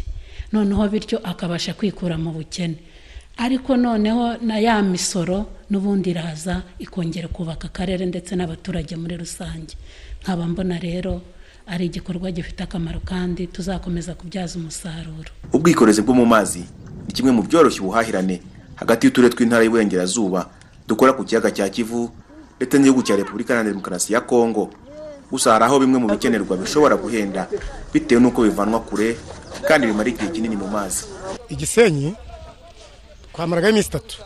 [0.52, 2.78] Noneho bityo akabasha kwikura mu bukene.
[3.36, 9.74] Ariko noneho na ya misoro n'ubundi iraza ikongera kubaka akarere ndetse n'abaturage muri rusange.
[10.22, 11.20] Nkaba mbona rero
[11.66, 15.30] ari igikorwa gifite akamaro kandi tuzakomeza kubyaza umusaruro.
[15.52, 16.64] Ubwikorezi bwo mu mazi
[17.06, 18.40] ni kimwe mu byoroshya ubuhahirane
[18.76, 20.48] hagati y'uturere tw'intara y'uburengerazuba
[20.88, 22.10] dukora ku kiyaga cya kivu
[22.56, 24.70] ndetse n'igihugu cya repubulika iharanira demokarasi ya kongo.
[25.30, 27.48] Gusa hari aho bimwe mu bikenerwa bishobora guhenda
[27.92, 29.16] bitewe n'uko bivanwa kure
[29.68, 31.04] kandi bimara igihe kinini mu mazi.
[31.48, 32.14] Igisenyi
[33.34, 34.16] twamaragaho iminsi itatu.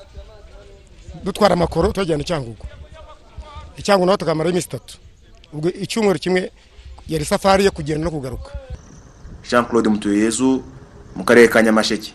[1.24, 2.66] Dutwara amakoro tuyajyana i cyangugu
[3.78, 4.98] i cyangugu naho tukamaraho iminsi itatu.
[5.52, 6.52] Ubwo icyumweru kimwe
[7.08, 8.50] yari isafari yo kugenda no kugaruka.
[9.50, 10.62] Jean claude mutuyeyezu
[11.16, 12.12] mu karere ka nyamasheke.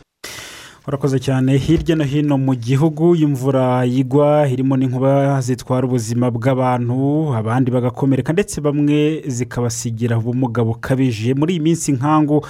[0.88, 1.58] Urakoze cyane.
[1.58, 8.62] Hirya no hino mu gihugu imvura yigwa irimo n'inkuba zitwara ubuzima bw'abantu abandi bagakomereka ndetse
[8.62, 11.34] bamwe zikabasigira ubumuga bukabije.
[11.34, 12.46] Muri iyi minsi nkangu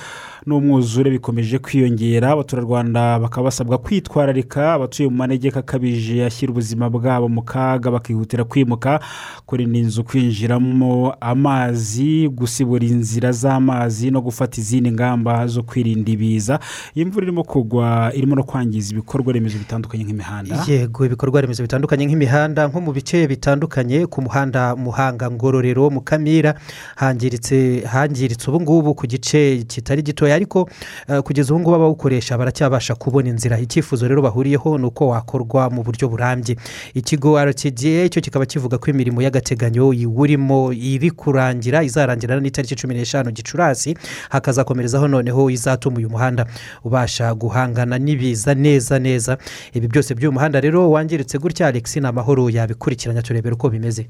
[0.45, 2.31] n'umwuzure bikomeje kwiyongera.
[2.31, 8.99] Abaturarwanda bakaba basabwa kwitwararika abatuye mu manegeka akabije ashyira ubuzima bwabo mu kaga bakihutira kwimuka
[9.45, 16.59] kurinda inzu kwinjiramo amazi gusibura inzira z'amazi no gufata izindi ngamba zo kwirinda ibiza.
[16.95, 20.63] Iyi mvura irimo kugwa irimo no kwangiza ibikorwa remezo bitandukanye nk'imihanda.
[20.67, 26.55] Yego ibikorwa remezo bitandukanye nk'imihanda nko mu bice bitandukanye ku muhanda muhanga ngororero mukamira
[26.95, 30.32] hangiritse hangiritse ubu ngubu ku gice kitari gitoya.
[30.35, 30.69] Ariko
[31.09, 33.59] eh, kugeza ubu ngubu abawukoresha baracyabasha kubona inzira.
[33.59, 36.55] Icyifuzo rero bahuriyeho ni uko wakorwa mu buryo burambye.
[36.93, 43.31] Ikigo rtda cyo kikaba kivuga ko imirimo y'agateganyo iwurimo iri kurangira izarangira n'itariki cumi n'eshanu
[43.31, 43.97] gicurasi
[44.29, 46.45] hakazakomerezaho noneho izatuma uyu muhanda
[46.83, 49.37] ubasha guhangana n'ibiza neza neza.
[49.73, 54.07] Ibi byose by'uyu muhanda rero wangiritse gutya alex ni amahoro yabikurikiranya turebera uko bimeze.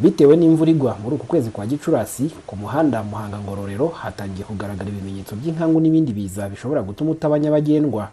[0.00, 5.36] Bitewe n'imvura igwa muri uku kwezi kwa gicurasi ku muhanda muhanga ngororero hatangiye kugaragara ibimenyetso
[5.36, 8.08] by'inkangu n'ibindi biza bishobora gutuma utaba nyabagendwa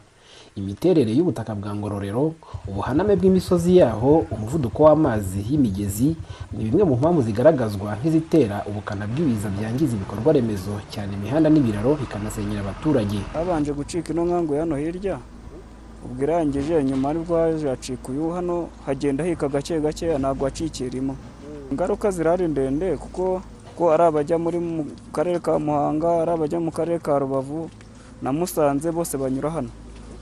[0.55, 2.33] imiterere y'ubutaka bwa ngororero
[2.67, 6.15] ubuhaname bw'imisozi yaho umuvuduko w'amazi y'imigezi
[6.53, 12.61] ni bimwe mu mpamvu zigaragazwa nk'izitera ubukana bw'ibiza byangiza ibikorwa remezo cyane imihanda n'ibiraro bikanasenyera
[12.61, 13.19] abaturage.
[13.33, 15.17] Habanje gucika ino nkangu hano hirya
[16.05, 21.15] ubwo irangije nyuma ari bwo haje hacika uyu hano hagenda hika gake gake ntabwo hacikirimo
[21.71, 23.41] ingaruka zirahari ndende kuko
[23.77, 24.83] ko ari abajya muri mu
[25.15, 27.69] karere ka muhanga ari abajya mu karere ka rubavu
[28.21, 29.69] na musanze bose banyura hano.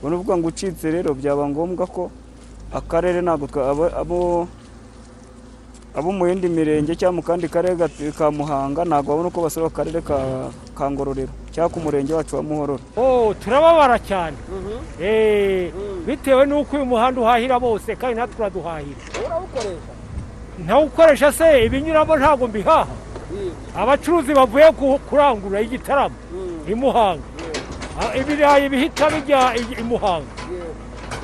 [0.00, 2.10] Ubwo ni ukuvuga ngo ucitse rero byaba ngombwa ko
[2.72, 4.46] akarere ntabwo abo-
[5.92, 7.74] abo mu yindi mirenge cyangwa mu kandi karere
[8.16, 10.16] ka muhanga ntabwo babona uko basura akarere ka
[10.72, 12.80] ka ngororero cyangwa ku murenge wacu wa muhororo.
[12.96, 14.38] Oh turababara cyane.
[15.02, 15.68] Eh,
[16.06, 19.02] bitewe n'uko uyu muhanda uhahira bose kandi natwe uraduhahira.
[20.64, 22.86] Ntawukoresha se ibinyuramo ntabwo mbihaha
[23.76, 26.14] abacuruzi bavuye ku- kurangura igitaramo
[26.68, 27.22] i muhanga.
[28.00, 30.30] Ah, ibirayi bihita bijya i- muhanga.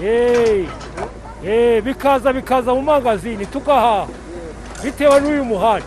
[0.03, 0.67] Eh,
[1.47, 4.07] eh, bikaza bikaza mu magazini tugahaha
[4.85, 5.87] bitewe n'uyu muhanda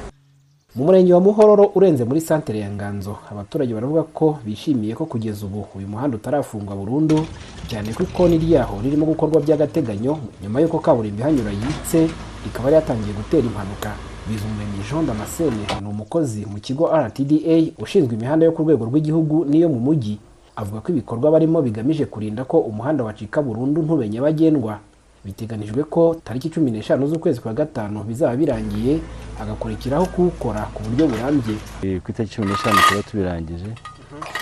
[0.75, 5.45] mu murenge wa muhororo urenze muri santere ya nganzo abaturage baravuga ko bishimiye ko kugeza
[5.45, 7.25] ubu uyu muhanda utarafungwa burundu
[7.69, 12.09] cyane ko ikoni ryaho ririmo gukorwa by'agateganyo nyuma y'uko kaburimbo ihanyura yitse
[12.47, 13.91] ikaba yari yatangiye gutera impanuka.
[14.29, 19.69] Bizumuremyi jean damascene ni umukozi mu kigo rtda ushinzwe imihanda yo ku rwego rw'igihugu n'iyo
[19.69, 20.17] mu mujyi.
[20.55, 24.79] Avuga ko ibikorwa barimo bigamije kurinda ko umuhanda wacika burundu ntube nyabagendwa.
[25.25, 28.99] Biteganijwe ko tariki cumi n'eshanu z'ukwezi kwa gatanu bizaba birangiye
[29.39, 31.55] hagakurikiraho kuwukora ku buryo burambye.
[31.83, 33.69] Eh, ku itariki cumi n'eshanu tuba tubirangije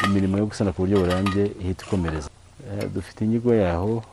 [0.05, 2.29] imirimo yo gusana ku buryo burambye ihita ikomereza.
[2.67, 4.03] Eh, dufite inyigo yaho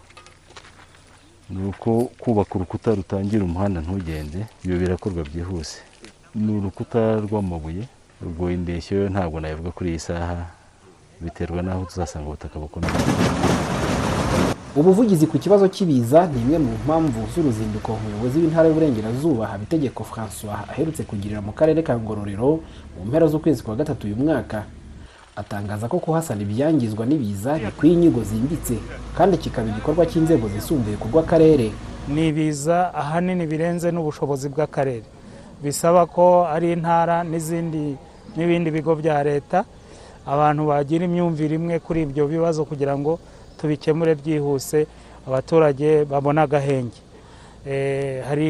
[1.55, 5.79] ni uko kubaka urukuta rutangira umuhanda ntugende ibyo birakorwa byihuse.
[6.35, 7.85] Ni urukuta rw'amabuye
[8.27, 10.47] ubwo indeshyo yo ntabwo nayivuga kuri iyi saha
[11.21, 12.93] biterwa n'aho tuzasanga ubutaka bukomeye.
[14.77, 21.03] Ubuvugizi ku kibazo cy'ibiza ni imwe mu mpamvu z'uruzinduko umuyobozi w'intara y'uburengerazuba habitegeko francois aherutse
[21.07, 22.59] kugirira mu karere ka ngororero
[22.99, 24.65] mu mpera z'ukwezi kwa gatatu uyu mwaka.
[25.37, 28.75] Atangaza ko kuhasana ibyangizwa n'ibiza bikwiye inyigo zimbitse
[29.17, 31.73] kandi kikaba igikorwa cy'inzego zisumbuye ku rw'akarere.
[32.09, 35.03] Ni ibiza ahanini birenze n'ubushobozi bw'akarere.
[35.63, 37.97] Bisaba ko ari intara n'izindi
[38.37, 39.65] n'ibindi bigo bya leta
[40.27, 43.19] abantu bagira imyumvire imwe kuri ibyo bibazo kugira ngo
[43.59, 44.87] tubikemure byihuse
[45.29, 47.01] abaturage babone agahenge.
[47.67, 48.49] Eh, hari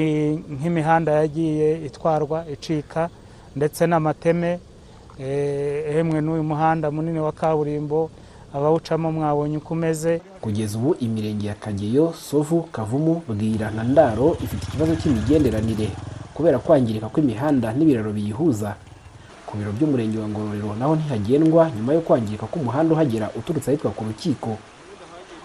[0.59, 3.09] nk'imihanda yagiye itwarwa icika
[3.57, 4.59] ndetse n'amateme
[5.19, 8.11] Eh, emwe n'uyu muhanda munini wa kaburimbo
[8.55, 10.21] abawucamo mwabonye uko umeze.
[10.41, 15.89] Kugeza ubu imirenge ya kageyo sovu kavumu bwira na ndaro ifite ikibazo cy'imigenderanire
[16.35, 18.75] kubera kwangirika kw'imihanda n'ibiraro biyihuza.
[19.47, 24.05] Ku biro by'umurenge wa ngororero naho ntihagendwa nyuma yo kwangirika k'umuhanda uhagera uturutse ahitwa ku
[24.05, 24.59] rukiko.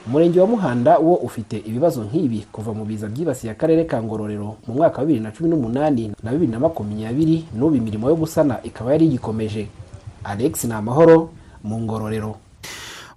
[0.07, 4.73] Umurenge wa muhanda wo ufite ibibazo nk'ibi kuva mu biza byibasiye akarere ka ngororero mu
[4.73, 8.91] mwaka wa bibiri na cumi n'umunani na bibiri na makumyabiri n'ubu imirimo yo gusana ikaba
[8.91, 9.67] yari igikomeje.
[10.23, 11.29] Alex ni amahoro
[11.63, 12.35] mu ngororero.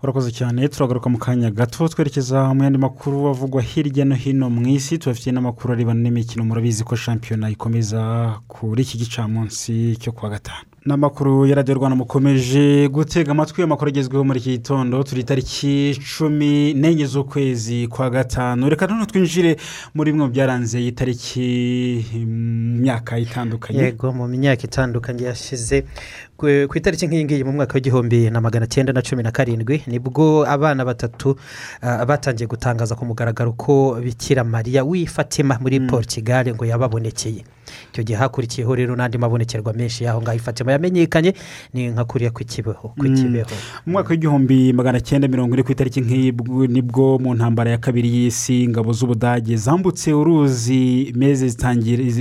[0.02, 4.66] Urakoze cyane turagaruka mu kanya gato twerekeza mu yandi makuru avugwa hirya no hino mu
[4.68, 8.00] isi tubafitiye n'amakuru arebana n'imikino murabizi ko shampiyona ikomeza
[8.48, 10.66] kuri iki gicamunsi cyo kuwa gatanu.
[10.86, 15.02] N'amakuru ya radiyo rwanda mukomeje gutega amatwi amakuru agezweho muri iki gitondo.
[15.02, 18.68] Turi tariki cumi n'enye z'ukwezi kwa gatanu.
[18.68, 19.56] Reka noneho twinjire
[19.94, 23.78] muri bimwe mu byaranze iyi tariki mu myaka itandukanye.
[23.82, 25.84] Yego mu myaka itandukanye yashize.
[26.36, 29.98] Ku itariki nk'iyi ngiyi mu mwaka w'igihumbi na magana cyenda na cumi na karindwi ni
[30.02, 31.36] bwo abana batatu
[31.82, 37.44] batangiye gutangaza ku mugaragaro ko bikira mariya w'i fatima muri portugal ngo yababonekeye.
[37.92, 40.36] Icyo gihe hakurikiyeho rero n'andi mabonekerwa menshi y'aho ngaho.
[40.36, 41.34] I fatima yamenyekanye
[41.74, 43.14] ni nka kuriya ku kibeho ku Mm.
[43.16, 43.50] kibeho.
[43.86, 47.70] Mu mwaka w'igihumbi magana cyenda mirongo ine ku itariki nk'iyi bwo- ni bwo mu ntambara
[47.70, 51.48] ya kabiri y'isi ingabo z'ubudage zambutse uruzi meze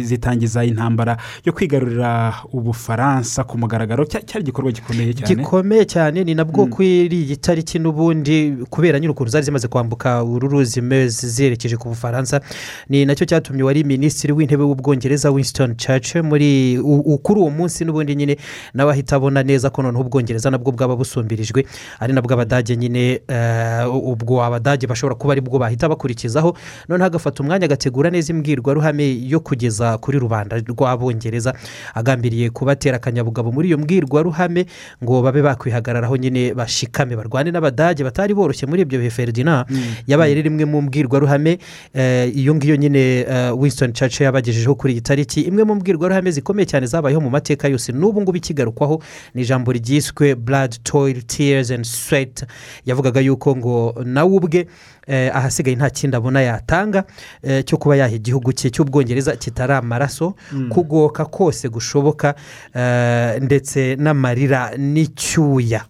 [0.03, 4.03] zitangiza intambara yo kwigarurira ubufaransa ku mugaragaro.
[4.05, 5.35] Cya- cyari igikorwa gikomeye cyane?
[5.35, 6.23] Gikomeye cyane.
[6.23, 11.27] Ni nabwo kuri iyi tariki n'ubundi kubera nyine ukuntu zari zimaze kwambuka uru ruzi mezi
[11.29, 12.41] zerekeje ku bufaransa.
[12.89, 16.77] Ni na cyo cyatumye wari minisitiri w'intebe w'ubwongereza winston churchill muri
[17.23, 18.37] kuri uwo munsi n'ubundi nyine
[18.73, 21.65] nawe ahita abona neza ko noneho ubwongereza nabwo bwaba busumbirijwe
[21.99, 26.57] ari nabwo abadage nyine eh, ubwo abadage bashobora kuba ari bwo bahita bakurikizaho.
[26.89, 31.53] Noneho agafata umwanya agategura neza imbwirwaruhame yo kugeza kuri rubanda rw'abongereza
[31.93, 34.65] agambiriye kubatera akanyabugabo muri iyo mbwirwaruhame
[35.03, 39.65] ngo babe bakwihagararaho nyine bashikame barwane n'abadage batari boroshye muri ibyo bihe feridina
[40.07, 41.57] yabaye rero imwe mu mbwirwaruhame
[41.93, 46.65] eh, iyo ngiyo nyine eh, winston churchill yabagejejeho kuri iyi tariki imwe mu mbwirwaruhame zikomeye
[46.65, 49.03] cyane zabayeho mu mateka yose n'ubu ngubu ikigarukwaho
[49.35, 52.45] ni ijambo ryiswe blood toil tears and sweat
[52.85, 54.67] yavugaga yuko ngo nawe ubwe
[55.07, 57.03] eh, ahasigaye nta kindi abona yatanga
[57.43, 60.69] eh, cyo kuba yaha igihugu cye cy'ubwongereza kitari amaraso Mm.
[60.69, 62.35] kugoka kose gushoboka
[62.75, 65.85] eh, ndetse n'amarira n'icyuya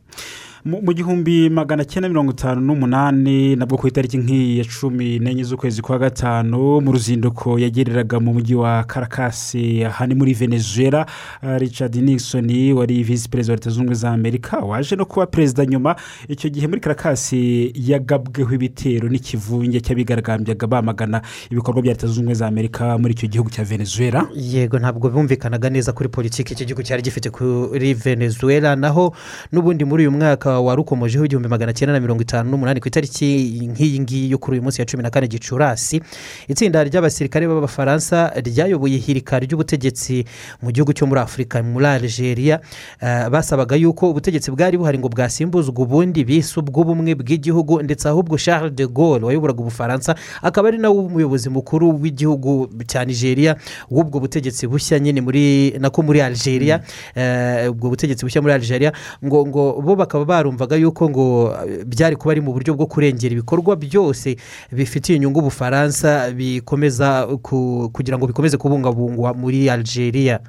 [0.65, 5.82] mu gihumbi magana cyenda mirongo itanu n'umunani nabwo ku itariki nk'iyi ya cumi n'enye z'ukwezi
[5.82, 11.06] kwa gatanu mu ruzinduko yagereraga mu mujyi wa karakasi aha ni muri venezuela.
[11.43, 15.26] Uh, richard nixon wari visi perezida wa leta zunze ubumwe za amerika waje no kuba
[15.26, 15.95] perezida nyuma.
[16.28, 22.47] Icyo gihe muri karakasi yagabweho ibitero n'ikivunge cy'abigaragambyaga bamagana ibikorwa bya leta zunze ubumwe za
[22.47, 24.28] amerika muri icyo gihugu cya venezuela.
[24.36, 28.76] Yego ntabwo bumvikanaga neza kuri politiki iki gihugu cyari gifite kuri venezuela.
[28.76, 29.15] Naho
[29.52, 32.88] n'ubundi muri uyu mwaka mwaka wari ukomojeho igihumbi magana cyenda na mirongo itanu n'umunani ku
[32.88, 36.02] itariki nk'iyi ngiyi yo kuri uyu munsi ya cumi na kane gicurasi.
[36.48, 40.26] Itsinda ry'abasirikare b'abafaransa ryayoboye ihirika ry'ubutegetsi
[40.62, 42.60] mu gihugu cyo muri afurika muri algeria.
[43.02, 48.74] Eh, basabaga yuko ubutegetsi bwari buhari ngo bwasimbuzwa ubundi bise ubw'ubumwe bw'igihugu ndetse ahubwo charles
[48.76, 53.56] de gaulle wayoboraga ubufaransa akaba ari nawe umuyobozi mukuru w'igihugu cya nigeria
[53.92, 56.82] w'ubwo butegetsi bushya nyine muri nako muri algeria.
[57.16, 58.92] Eh, ubwo butegetsi bushya muri algeria
[59.26, 63.34] ngo ngo bo bakaba barumvaga yuko ngo eh, byari kuba ari mu buryo bwo kurengera
[63.38, 64.36] ibikorwa byose
[64.73, 70.39] bifitiye inyungu ubufaransa bikomeza ku- kugira ngo bikomeze kubungabungwa muri algeria.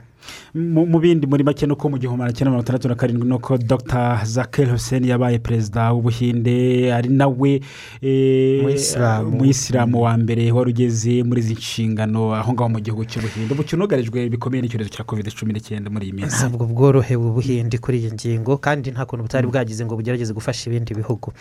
[0.54, 4.20] Mu bindi muri make nuko mu gihumbi magana cyenda mirongo itandatu na karindwi nuko dr.
[4.24, 7.60] Zakeri hussein yabaye perezida w'ubuhinde ari nawe
[8.02, 9.28] eh, Umuyisilamu.
[9.28, 14.28] umuyisilamu wa mbere wari ugeze muri izi nshingano aho ngaho mu gihugu cy'ubuhinde ubu cyunugarijwe
[14.28, 16.36] bikomeye n'icyorezo cya covid cumi n'icyenda muri iyi minsi.
[16.36, 20.94] Ntabwo bworohewe ubuhinde kuri iyi ngingo kandi nta kuntu butari bwagize ngo bugerageze gufasha ibindi
[20.94, 21.32] bihugu.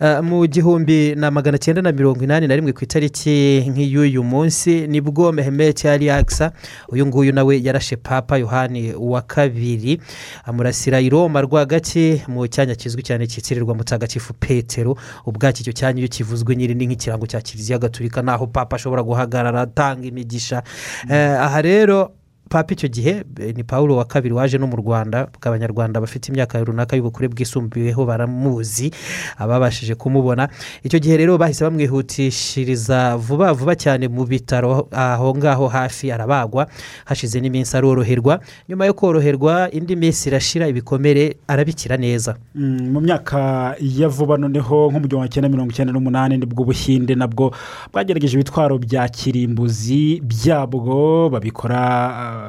[0.00, 4.86] Eh, mu gihumbi na magana cyenda na mirongo inani na rimwe ku itariki nk'iy'uyu munsi
[4.88, 6.52] ni bwo mehmet ali aksa
[6.88, 10.00] uyu nguyu nawe yarashe papa yohani wa kabiri
[10.44, 14.96] amurasira i roma rwagati mu cyanya kizwi cyane cyitirirwa mutagatifu petero.
[15.26, 19.60] Ubwacyo icyo cyanya iyo kivuzwe nyiri ni nk'ikirango cya kiliziya gatulika naho papa ashobora guhagarara
[19.60, 20.62] atanga imigisha.
[21.10, 22.12] Eh, aha rero
[22.50, 26.58] papa icyo gihe eh, ni paul wa kabiri waje no mu rwanda abanyarwanda bafite imyaka
[26.58, 28.90] runaka y'ubukure bwisumbuyeho baramuzi
[29.38, 30.48] ababashije kumubona.
[30.82, 36.66] Icyo gihe rero bahise bamwihutishiriza vuba vuba cyane mu bitaro aho ngaho hafi arabagwa
[37.04, 38.40] hashize n'iminsi aroroherwa.
[38.68, 42.34] Nyuma yo koroherwa indi minsi irashira ibikomere arabikira neza.
[42.54, 47.14] Mm, mu myaka ya vuba noneho mu gihumbi cyenda mirongo icyenda n'umunani ni bwo ubuhinde
[47.14, 47.54] nabwo
[47.94, 51.78] bwagerageje ibitwaro bya kirimbuzi byabwo babikora
[52.10, 52.39] ah,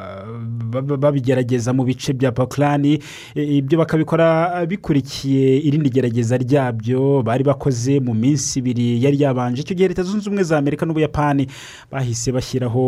[0.98, 3.00] babigerageza mu bice bya pakirani
[3.36, 9.62] ibyo bakabikora ah, bikurikiye irindi gerageza ryabyo bari bakoze mu minsi ibiri yari yabanje.
[9.62, 11.48] Icyo gihe leta zunze ubumwe za amerika n'ubuyapani
[11.92, 12.84] bahise bashyiraho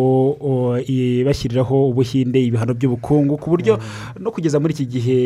[1.26, 3.80] bashyiriraho ubuhinde ibihano by'ubukungu ku buryo
[4.20, 5.18] no kugeza muri iki gihe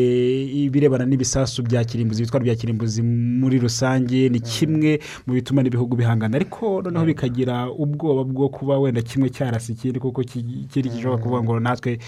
[0.66, 6.36] ibirebana n'ibisasu bya kirimbuzi ibitwaro bya kirimbuzi muri rusange ni kimwe mu bituma n'ibihugu bihangana.
[6.36, 11.42] Ariko noneho bikagira ubwoba bwo kuba wenda kimwe cyarasa ikindi kuko ki- ikindi gishobora kuvuga
[11.42, 11.98] ngo natwe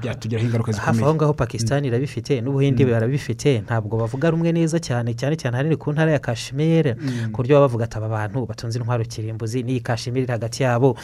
[0.00, 5.14] byatugiraho ingaruka hafi aho zikomeye ngaho pakisitani irabifite n'ubuhinde barabifite ntabwo bavuga rumwe neza cyane
[5.14, 7.32] cyane cyane ahanini ku ntara ya kashimire Mm.
[7.32, 10.96] ku buryo baba bavuga ati aba bantu batunze intwaro kirimbuzi n'iyi kashimire iri hagati yabo.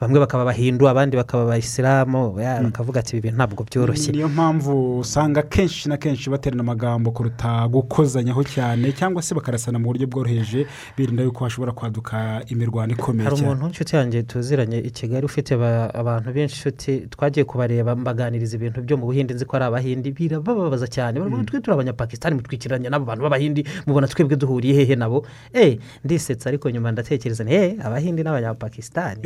[0.00, 4.12] Bamwe bakaba abahindu abandi bakaba abayisilamu bakavuga ati ibi bintu ntabwo byoroshye.
[4.12, 9.86] Niyo mpamvu usanga kenshi na kenshi baterana amagambo kuruta gukozanyaho cyane cyangwa se bakarasana mu
[9.92, 10.66] buryo bworoheje
[10.96, 13.48] birinda yuko hashobora kwaduka imirwano ikomeye hari cyane.
[13.48, 18.80] umuntu w'inshuti yanjye tuziranye i kigali ufite ba- abantu benshi inshuti twagiye kubareba mbaganiriza ibintu
[18.80, 21.20] byo mu buhinde nzi ko ari abahindi birababaza cyane.
[21.20, 25.26] Baravuga twe turi abanyapakisitani mutwikiranye n'abo bantu b'abahindi mubona twebwe duhuriye hehe nabo.
[25.52, 29.20] Eh ndisetsa ariko nyuma ndatekereza ni eh abahindi n'abanyapakisitani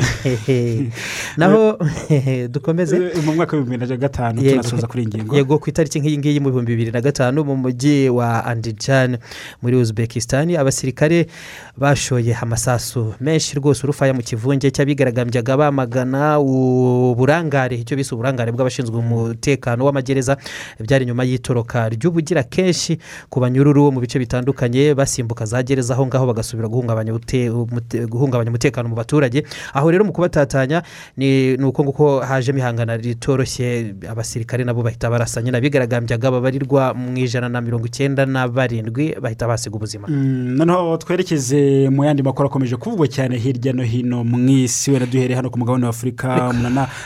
[1.38, 1.78] naho
[2.50, 2.96] dukomeze.
[2.96, 5.36] Eh, mu mwaka w'ibihumbi bibiri na gatanu tunasoza kuri iyi ngingo.
[5.36, 9.18] Yego ku itariki nk'iyi ngiyi mu bihumbi bibiri na gatanu mu mujyi wa andijani
[9.62, 11.30] muri uzbekistan abasirikare
[11.78, 19.84] bashoye amasasu menshi rwose urufaya mu kivunge cy'abigaragambyaga bamagana uburangare icyo bise uburangare bw'abashinzwe umutekano
[19.84, 20.36] w'amagereza
[20.80, 22.98] byari nyuma y'itoroka ry'ubugira kenshi
[23.30, 28.50] ku banyururu mu bice bitandukanye basimbuka za gereza aho ngaho bagasubira guhungabanya ute- umute- guhungabanya
[28.50, 29.42] umutekano mu baturage.
[29.74, 30.82] Aho rero mu kubatatanya
[31.16, 35.42] ni uko nguko hajemo ihangana ritoroshye abasirikare nabo bahita barasa.
[35.42, 40.08] Nyine abigaragambyaga babarirwa mu ijana na mirongo icyenda na barindwi bahita basiga ubuzima.
[40.08, 44.90] Mm, noneho twerekeze mu yandi makuru akomeje kuvugwa cyane hirya no hino mu isi.
[44.90, 46.52] Wenda duhereye hano ku mugabane wa afurika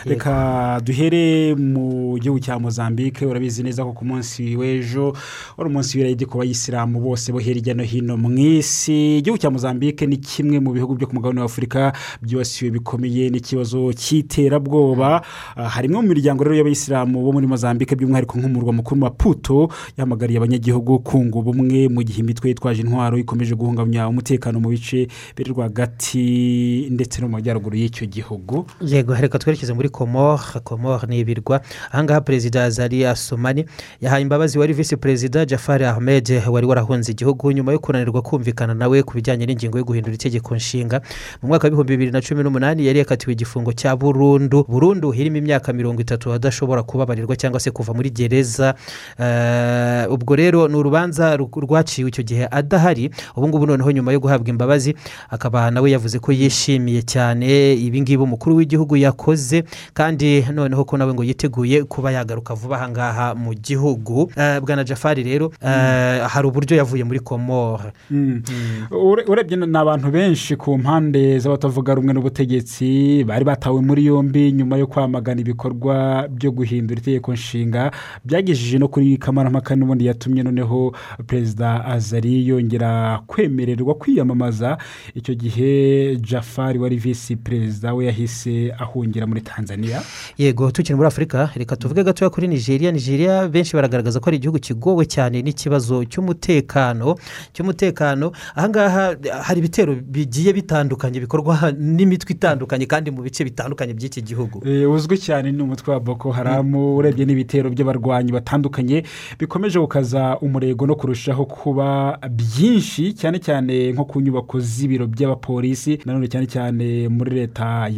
[0.04, 5.14] reka duhere mu gihugu cya mozambique urabizi neza ko ku munsi w'ejo
[5.56, 9.18] wari umunsi w'irayidi ku bayisilamu bose bo hirya no hino mu isi.
[9.22, 11.92] Igihugu cya mozambique ni kimwe mu bihugu byo ku mugabane wa afurika
[12.22, 15.22] byibasiwe bikomeye n'ikibazo cy'iterabwoba.
[15.56, 20.38] Ah, hari imwe mu miryango rero y'abayisilamu bo muri mozambique by'umwihariko nk'umurwa mukuru maputo yahamagariye
[20.42, 25.06] abanyagihugu kunga ubumwe mu gihe imitwe yitwaje intwaro ikomeje guhungabanya umutekano mu bice
[25.38, 28.66] biri rwagati ndetse no mu majyaruguru y'icyo gihugu.
[28.82, 30.42] Yego reka twerekeze muri komore.
[30.64, 31.60] Komore ni ibirwa
[31.92, 33.64] ahangaha perezida zari asomani
[34.00, 39.02] yahaye imbabazi wari visi perezida jafari ahmed wari warahunze igihugu nyuma yo kunanirwa kumvikana nawe
[39.02, 41.00] ku bijyanye n'ingingo yo guhindura itegeko nshinga.
[41.42, 44.64] Mu mwaka w'ibihumbi bibiri na cumi n'umunani yari yakatiwe igifungo cya burundu.
[44.68, 48.74] Burundu irimo imyaka mirongo itatu adashobora kubabarirwa cyangwa se kuva muri gereza.
[49.18, 53.10] Eh, ubwo rero ni urubanza ru- rwaciwe icyo gihe adahari.
[53.36, 54.94] Ubu ngubu noneho nyuma yo guhabwa imbabazi
[55.30, 57.74] akaba nawe yavuze ko yishimiye cyane.
[57.74, 59.64] Ibi ngibi umukuru w'igihugu yakoze.
[59.94, 64.30] Kandi noneho noneho ko nawe ngo yiteguye kuba yagaruka vuba aha ngaha mu gihugu.
[64.36, 68.42] Eh, bwana jafari rero eh, hari uburyo yavuye muri komore Mm.
[68.90, 74.76] Ure- urebye ni abantu benshi ku mpande z'abatavuga rumwe n'ubutegetsi bari batawe muri yombi nyuma
[74.76, 77.90] yo kwamagana ibikorwa byo guhindura itegeko nshinga
[78.24, 80.94] byagejeje no kuri kamarampaka n'ubundi yatumye noneho
[81.26, 84.78] perezida azari yongera kwemererwa kwiyamamaza.
[85.14, 90.02] Icyo gihe jafari wari visi perezida we yahise ahungira muri tanzania.
[90.38, 92.92] Yego tukiri muri afurika reka tuvuge gatoya kuri nigeria.
[92.92, 97.14] Nigeria benshi baragaragaza ko ari igihugu kigowe cyane n'ikibazo cy'umutekano
[97.52, 98.32] cy'umutekano.
[98.54, 104.62] Ahangaha hari ibitero bigiye bitandukanye bikorwa n'imitwe itandukanye kandi mu bice bitandukanye by'iki gihugu.
[104.68, 109.02] Eh, uzwi cyane ni umutwe wa boko haramu urebye n'ibitero by'abarwanyi batandukanye
[109.38, 116.28] bikomeje gukaza umurego no kurushaho kuba byinshi cyane cyane nko ku nyubako z'ibiro by'abapolisi nanone
[116.28, 117.88] cyane cyane muri leta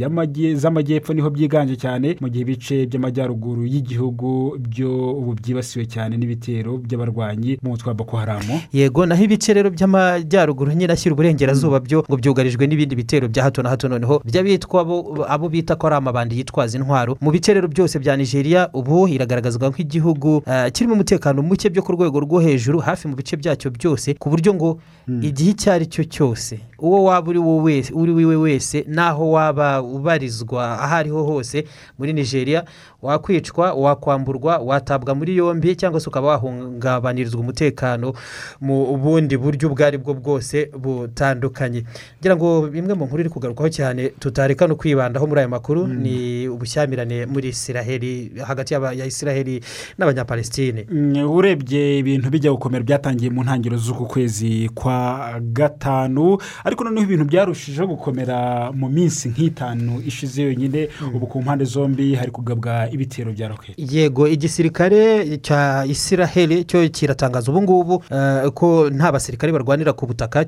[0.55, 6.77] z'amajyepfo ni ho byiganje cyane mu gihe ibice by'amajyaruguru y'igihugu byo ubu byibasiwe cyane n'ibitero
[6.79, 12.05] by'abarwanyi mu mutwe wa boko haramu yego naho ibice rero by'amajyaruguru nyine ashyira uburengerazuba byo
[12.05, 14.81] ngo byugarijwe n'ibindi bitero bya hato na hato noneho by'abitwa
[15.29, 17.17] abo bita ko ari amabandi yitwaza intwaro.
[17.21, 21.93] Mu bice rero byose bya nigeria ubu iragaragazwa nk'igihugu eh, kirimo umutekano muke byo ku
[21.93, 24.79] rwego rwo hejuru hafi mu bice byacyo byose ku buryo ngo
[25.09, 30.81] igihe icyo ari cyo cyose uwo waba uri wese uri wiwe wese n'aho waba ubarizwa
[30.81, 31.65] aho ariho hose
[31.99, 32.65] muri nigeria
[33.03, 38.13] wakwicwa wakwamburwa watabwa muri yombi cyangwa se ukaba wahungabanyirizwa umutekano
[38.61, 41.85] mu bundi buryo ubwo ari bwo bwose butandukanye.
[42.21, 46.49] Ngira ngo bimwe mu nkuru iri kugarukwaho cyane tutareka no kwibandaho muri aya makuru ni
[46.49, 49.61] ubushyamirane muri isiraheli hagati ya isiraheli
[49.99, 50.87] n'abanyapalestine.
[50.91, 57.25] Mm, urebye ibintu bijya gukomera byatangiye mu ntangiriro z'uku kwezi kwa gatanu ariko noneho ibintu
[57.25, 60.89] byarushijeho gukomera mu minsi nk'itanu ishize yonyine.
[61.15, 67.51] Ubu ku mpande zombi hari kugabwa ibitero bya roketi yego igisirikare cya isiraheli cyo kiratangaza
[67.53, 70.45] ubu ngubu eh, ko nta basirikare barwanira ku butaka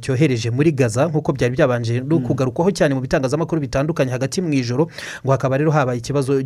[0.00, 4.88] cyohereje muri gaza nk'uko byari byabanje no kugarukwaho cyane mu bitangazamakuru bitandukanye hagati mu ijoro
[5.24, 6.42] ngo hakaba rero habaye ikibazo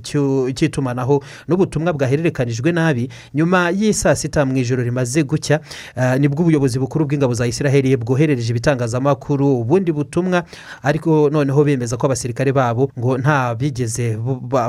[0.55, 3.09] cy'itumanaho n'ubutumwa bwahererekanijwe nabi.
[3.35, 5.61] Nyuma y'i saa sita mu ijoro rimaze gucya
[5.97, 10.45] eh, ni bwo ubuyobozi bukuru bw'ingabo za isiraheli bwoherereje ibitangazamakuru ubundi butumwa
[10.83, 14.17] ariko noneho bemeza ko abasirikare babo ngo nta bigeze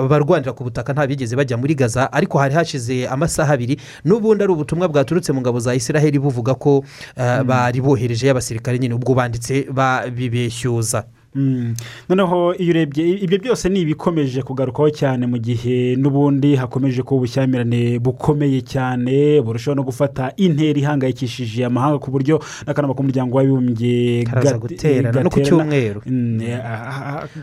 [0.10, 4.52] barwanira ku butaka nta bigeze bajya muri gaza ariko hari hashize amasaha abiri n'ubundi ari
[4.54, 6.84] ubutumwa bwaturutse mu ngabo za isiraheli buvuga ko
[7.16, 11.06] eh, bari bohereje y'abasirikare nyine ubwo banditse babibeshyuza.
[12.10, 18.00] Noneho iyo urebye ibyo byose ni ibikomeje kugarukaho cyane mu gihe n'ubundi hakomeje kuba ubushyamirane
[18.00, 25.24] bukomeye cyane burushaho no gufata intera ihangayikishije amahanga ku buryo n'akanama k'umuryango w'abibumbye Karaza guterana
[25.24, 26.02] no ku cyumweru.
[26.06, 26.60] Mm, eh,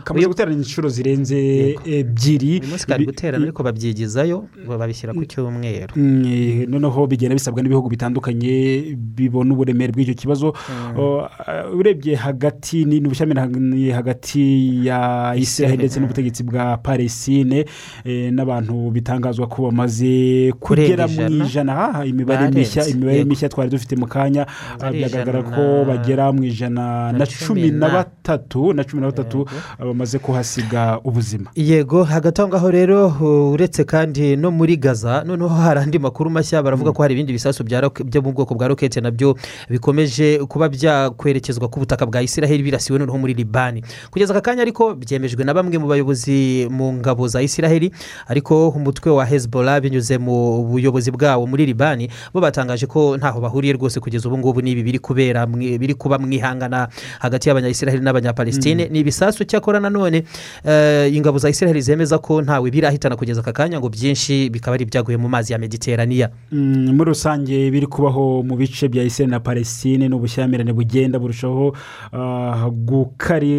[0.03, 1.37] kamaze guterana inshuro zirenze
[1.85, 2.59] ebyiri.
[2.59, 5.93] Uyu munsi kari guterana ariko babyigizayo babishyira ku cyumweru.
[5.95, 8.53] Mm, eh, noneho bigenda bisabwa n'ibihugu bitandukanye
[8.97, 10.53] bibona uburemere bw'icyo kibazo.
[10.97, 17.65] Ah, urebye hagati ni ubushyamirane hagati ya israel ndetse n'ubutegetsi bwa palestine
[18.05, 22.05] eh, n'abantu bitangazwa ko bamaze kugera mu ijana.
[22.05, 24.45] imibare mishya imibare mishya twari dufite mu kanya.
[24.93, 29.45] Ijana ko bagera mu ijana na cumi na batatu na cumi na batatu
[29.79, 31.49] bamaze kuhasiga ubuzima.
[31.55, 32.99] Yego hagati aho ngaho rero
[33.51, 37.63] uretse kandi no muri gaza noneho hari andi makuru mashya baravuga ko hari ibindi bisasu
[37.63, 39.37] byo mu bwoko bwa rokete na byo
[39.69, 43.72] bikomeje kuba byakwerekezwa ku butaka bwa isiraheli birasiwe noneho muri libani
[44.11, 47.91] kugeza aka kanya ariko byemejwe na bamwe mu bayobozi mu ngabo za isiraheli
[48.27, 53.73] ariko umutwe wa hezbollah binyuze mu buyobozi bwawo muri libani bo batangaje ko ntaho bahuriye
[53.73, 56.87] rwose kugeza ubu ngubu n'ibi biri kubera biri kuba mwihangana
[57.19, 60.23] hagati y'abanyayisiraheli n'abanyapalestine ni ibisasu cyakora nanone
[60.65, 64.83] eh, ingabo za isiraheli zemeza ko ntawe birahitana kugeza aka kanya ngo byinshi bikaba ari
[64.83, 69.39] ibyaguye mu mazi ya mediteraniya Mm, muri rusange biri kubaho mu bice bya israel na
[69.39, 71.75] palestine ni ubushyamirane bugenda burushaho
[72.13, 73.52] ah, gukari- gu- Gukarira.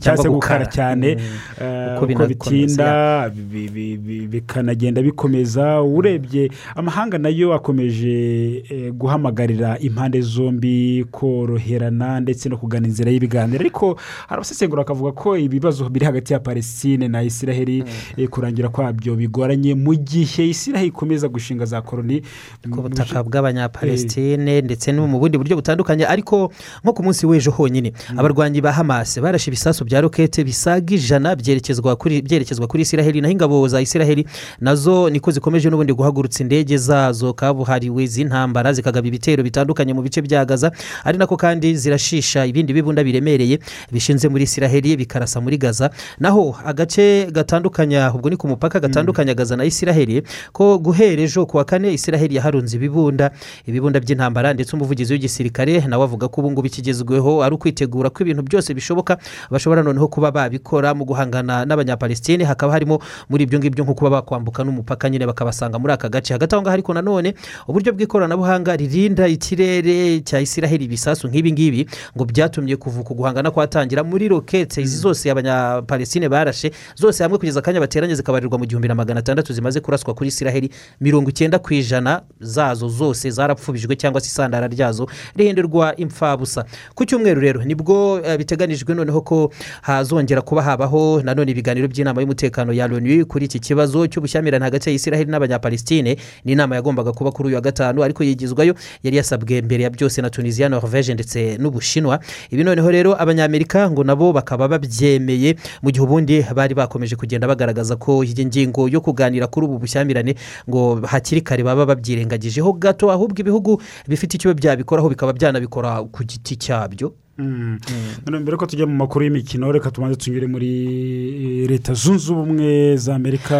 [0.00, 0.66] Cyangwa se gukara.
[0.66, 1.64] cyane Mm.
[1.64, 5.82] ah, Uko bitinda bi- bi- bi- bikanagenda bikomeza.
[5.82, 13.60] Urebye amahanga na yo akomeje eh, guhamagarira impande zombi koroherana ndetse no kugana inzira y'ibiganiro.
[13.60, 13.94] Ariko
[14.28, 17.84] hari abasesengura bakavuga ko ibibazo biri hagati ya palestine na israel
[18.16, 19.74] eh, kurangira kwabyo bigoranye.
[19.74, 22.22] Mu gihe israel ikomeza gushinga za koroni
[22.70, 26.06] ku butaka bw'abanyapalestine ndetse no mu bundi buryo butandukanye.
[26.06, 26.52] Ariko
[26.84, 27.92] nko ku munsi w'ejo honyine
[28.28, 33.32] abarwanyi ba hamas barashe ibisasu bya rokete bisaga ijana byerekezwa kuri byerekezwa kuri isiraheli naho
[33.32, 34.26] ingabo za isiraheli
[34.60, 37.32] na zo niko zikomeje n'ubundi guhagurutsa indege zazo.
[37.32, 40.72] Kabuhariwe z'intambara zikagaba ibitero bitandukanye mu bice bya gaza
[41.04, 43.58] ari nako kandi zirashisha ibindi bibunda biremereye
[43.92, 45.90] bishinze muri isiraheli bikarasa muri gaza.
[46.20, 50.22] Naho agace gatandukanya ubwo ni ku mupaka gatandukanya gaza na isiraheli
[50.52, 53.30] ko guhera ejo ku wa kane isiraheli yaharunze ibibunda
[53.66, 54.52] ibibunda by'intambara.
[54.52, 59.18] Ndetse umuvugizi w'igisirikare nawe avuga ko ubu ngubu ikigezweho ari ukwitegura ko ibintu byose bishoboka
[59.50, 62.42] bashobora noneho kuba babikora mu guhangana n'abanyapalestine.
[62.44, 62.98] Hakaba harimo
[63.30, 66.74] muri ibyo ngibyo nko kuba bakwambuka n'umupaka nyine bakabasanga muri aka gace hagati aho ngaho.
[66.74, 67.34] Ariko nanone
[67.68, 71.80] uburyo bw'ikoranabuhanga ririnda ikirere cya isiraheli ibisasu nk'ibi ngibi
[72.16, 77.60] ngo byatumye kuva ku guhangana kwatangira muri rokete izi zose abanyapalestine barashe zose hamwe kugeza
[77.60, 80.70] akanya bateranye zikabarirwa mu gihumbi na magana atandatu zimaze kuraswa kuri isiraheli.
[81.00, 85.06] Mirongo icyenda ku ijana zazo zose zarapfubijwe cyangwa se isandara ryazo
[85.36, 86.64] rihindurirwa imfabusa
[86.94, 89.50] ku cyumweru rero ni bwo eh, biteganijwe noneho ko
[89.82, 94.94] hazongera kuba habaho nanone ibiganiro by'inama y'umutekano ya loni kuri iki kibazo cy'ubushyamirane hagati ya
[94.94, 96.16] isiraheli n'abanyapalestine.
[96.44, 100.22] Ni inama yagombaga kuba kuri uyu wa gatanu ariko yigizwayo yari yasabwe mbere ya byose
[100.22, 102.20] na tunisiya norvege ndetse n'ubushinwa.
[102.50, 105.56] Ibi noneho rero abanyamerika ngo nabo bakaba babyemeye.
[105.82, 110.34] Mu gihe ubundi bari bakomeje kugenda bagaragaza ko iyi ngingo yo kuganira kuri ubu bushyamirane
[110.68, 116.56] ngo hakiri kare baba babyirengagijeho gato ahubwo ibihugu bifite icyo byabikoraho bikaba byanabikora ku giti
[116.56, 117.12] cyabyo.
[117.38, 123.56] Mbere ko tujya mu makuru y'imikino reka tubanze tunyure muri leta zunze ubumwe za amerika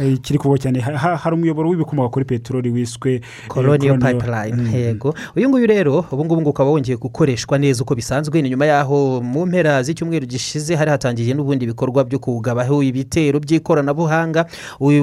[0.00, 4.14] eh, kiri kuvuga cyane Ha- ha- hari umuyoboro w'ibikomoka kuri peteroli wiswe eh, colonial Colonial-
[4.18, 4.74] pipeline Mm.
[4.74, 5.14] yego.
[5.36, 9.46] Uyu nguyu rero ubu ngubu ukaba wongeye gukoreshwa neza uko bisanzwe ni nyuma y'aho mu
[9.46, 14.46] mpera z'icyumweru gishize hari hatangiye n'ubundi bikorwa byo kugabaho ibitero by'ikoranabuhanga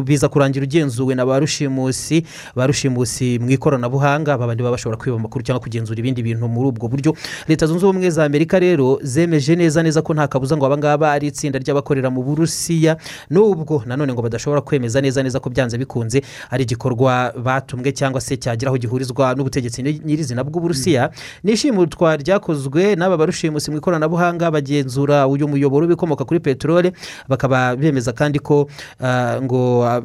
[0.04, 2.26] biza kurangira ugenzuwe na ba rushimusi
[2.56, 6.88] ba rushimusi mu ikoranabuhanga babandi baba bashobora kwiba amakuru cyangwa kugenzura ibindi bintu muri ubwo
[6.88, 7.14] buryo.
[7.48, 11.28] Leta zunze ubumwe za amerika rero zemeje neza neza ko nta kabuza ngo abangaba ari
[11.28, 12.98] itsinda ry'abakorera mu burusiya
[13.30, 18.38] nubwo nanone ngo badashobora kwemeza neza neza ko byanze bikunze ari igikorwa batumwe cyangwa se
[18.38, 21.10] cyagira aho gihurizwa n'ubutegetsi nyirizina bw'uburusiya.
[21.44, 26.92] Ni ishimutwa ryakozwe n'aba barushimusi mu ikoranabuhanga bagenzura uyu muyoboro w'ibikomoka kuri peteroli
[27.30, 28.68] bakaba bemeza kandi ko
[29.02, 30.02] ah, ngo ah,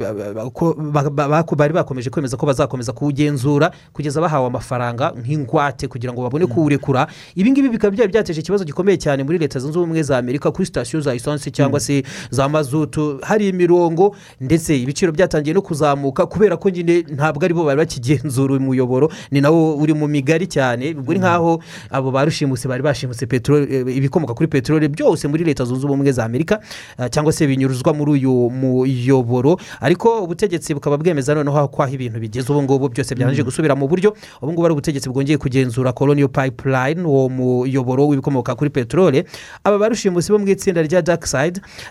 [1.57, 7.07] bari bakomeje kwemeza ko bazakomeza kuwugenzura kugeza bahawe amafaranga nk'ingwate kugira ngo babone kuwurekura.
[7.35, 10.66] Ibi ngibi bikaba byari byateje ikibazo gikomeye cyane muri leta zunze ubumwe za amerika kuri
[10.66, 13.18] sitasiyo za esanse cyangwa se za mazutu.
[13.22, 18.53] Hari imirongo ndetse ibiciro byatangiye no kuzamuka kubera ko nyine ntabwo ari bo bari bakigenzura
[18.55, 22.83] uyu muyoboro ni nawo uri mu migari cyane ubwo ni nk'aho abo ba rushimusi bari
[22.83, 26.61] bashimuse eh, ibikomoka kuri peteroli byose muri leta zunze ubumwe za amerika
[26.99, 29.57] ah, cyangwa se binyuruzwa muri uyu muyoboro.
[29.81, 33.89] Ariko ubutegetsi bukaba bwemeza noneho ko aho ibintu bigeze ubu ngubu byose byarangije gusubira mu
[33.89, 39.25] buryo ubu ngubu ari ubutegetsi bwongeye kugenzura colonial pipeline uwo muyoboro w'ibikomoka kuri peteroli
[39.65, 41.03] aba barushimusi bo mu itsinda rya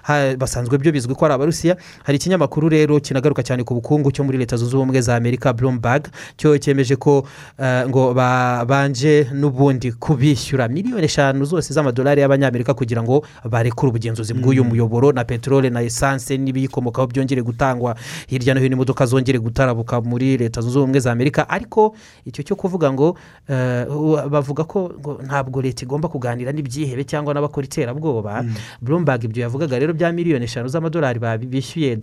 [0.03, 4.23] ha- basanzwe byo bizwi ko ari abarusiya hari ikinyamakuru rero kinagaruka cyane ku bukungu cyo
[4.27, 7.23] muri leta zunze ubumwe za amerika bloomberg cyo cyemeje ko
[7.61, 10.67] eh, ngo babanje n'ubundi kubishyura.
[10.67, 15.11] Miliyoni eshanu zose z'amadolari y'abanyamerika kugira ngo barekure ubugenzuzi bw'uyu muyoboro.
[15.11, 17.95] Na peteroli na esanse n'ibiyikomokaho byongere gutangwa.
[18.27, 21.49] Hirya no hino imodoka zongere gutarabuka muri leta zunze ubumwe za amerika.
[21.49, 21.95] Ariko
[22.25, 23.17] icyo cyo kuvuga ngo
[23.49, 23.85] eh,
[24.29, 24.91] bavuga ko
[25.25, 28.45] ntabwo leta igomba kuganira n'ibyihebe cyangwa n'abakora iterabwoba.
[28.81, 31.95] Bloomberg ibyo yavugaga rero bya miliyoni eshanu z'amadolari bishyuye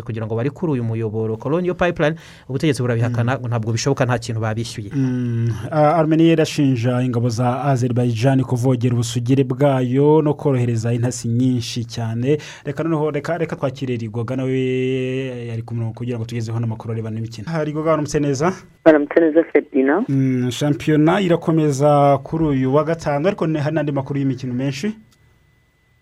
[0.00, 2.16] darkside kugira ngo barekure uyu muyoboro colonial pipeline
[2.48, 4.90] ubutegetsi burabihakana ngo ntabwo bishoboka nta kintu babishyuye.
[4.94, 12.38] Mm, ah, armenia irashinja ingabo za azerbaijan kuvogera ubusugire bwayo no korohereza intasi nyinshi cyane.
[12.64, 17.16] Reka noneho reka reka twakire rigoga nawe yari ku murongo kugira ngo tugezeho n'amakuru arebana
[17.16, 17.46] n'imikino.
[17.64, 18.52] Rigoga waramutse neza
[18.84, 24.54] baramutse neza ferdina Mm, shampiyona irakomeza kuri uyu wa gatanu ariko hari n'andi makuru y'imikino
[24.54, 24.94] menshi?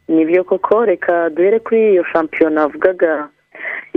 [0.08, 3.28] Nibyo koko reka duhere kuri iyo shampiyona avugaga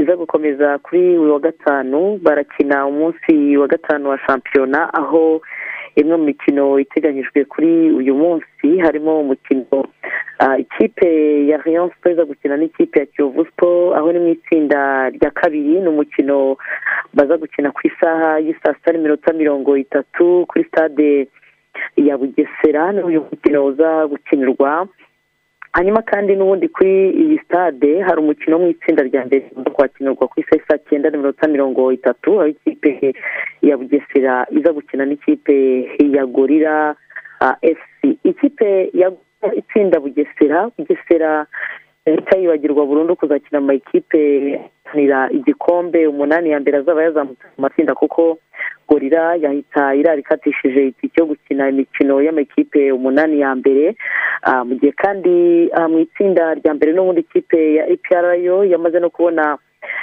[0.02, 5.42] iza gukomeza kuri uyu wa gatanu barakina umunsi wa gatanu wa shampiyona aho
[5.96, 9.86] imwe mu mikino iteganyijwe kuri uyu munsi harimo umukino
[10.64, 11.10] ikipe
[11.48, 15.80] ya rayon sport iza gukina n'ikipe ya kiyovu sport aho ni mu itsinda rya kabiri
[15.82, 16.58] ni umukino
[17.14, 21.28] baza gukina ku isaha y'isaa sita n'iminota mirongo itatu kuri stade
[21.96, 24.88] ya bugesera ni uyu mukino uza gukinirwa.
[25.74, 30.28] Hanyuma kandi n'ubundi kuri iyi stade hari umukino wo mu itsinda rya mbere uza kwakinirwa
[30.28, 33.14] ku isaha saa cyenda n'iminota mirongo itatu aho ikipe
[33.62, 35.56] ya bugesera iza gukina n'ikipe
[36.16, 36.96] ya gorira
[37.40, 39.12] ah, fc ikipe ya
[39.56, 41.46] itsinda bugesera bugesera
[42.06, 44.22] ihita yibagirwa burundu kuzakina amakipe
[44.92, 48.38] ahatanira igikombe umunani ya mbere azaba yazamutse mu matsinda kuko
[48.88, 53.96] gorira yahita irara ikatishije itike yo gukina imikino y'amakipe umunani ya mbere.
[54.42, 59.00] Ah, mu gihe kandi ah, mu itsinda rya mbere n'ubundi ikipe ya epr yo yamaze
[59.00, 59.58] no kubona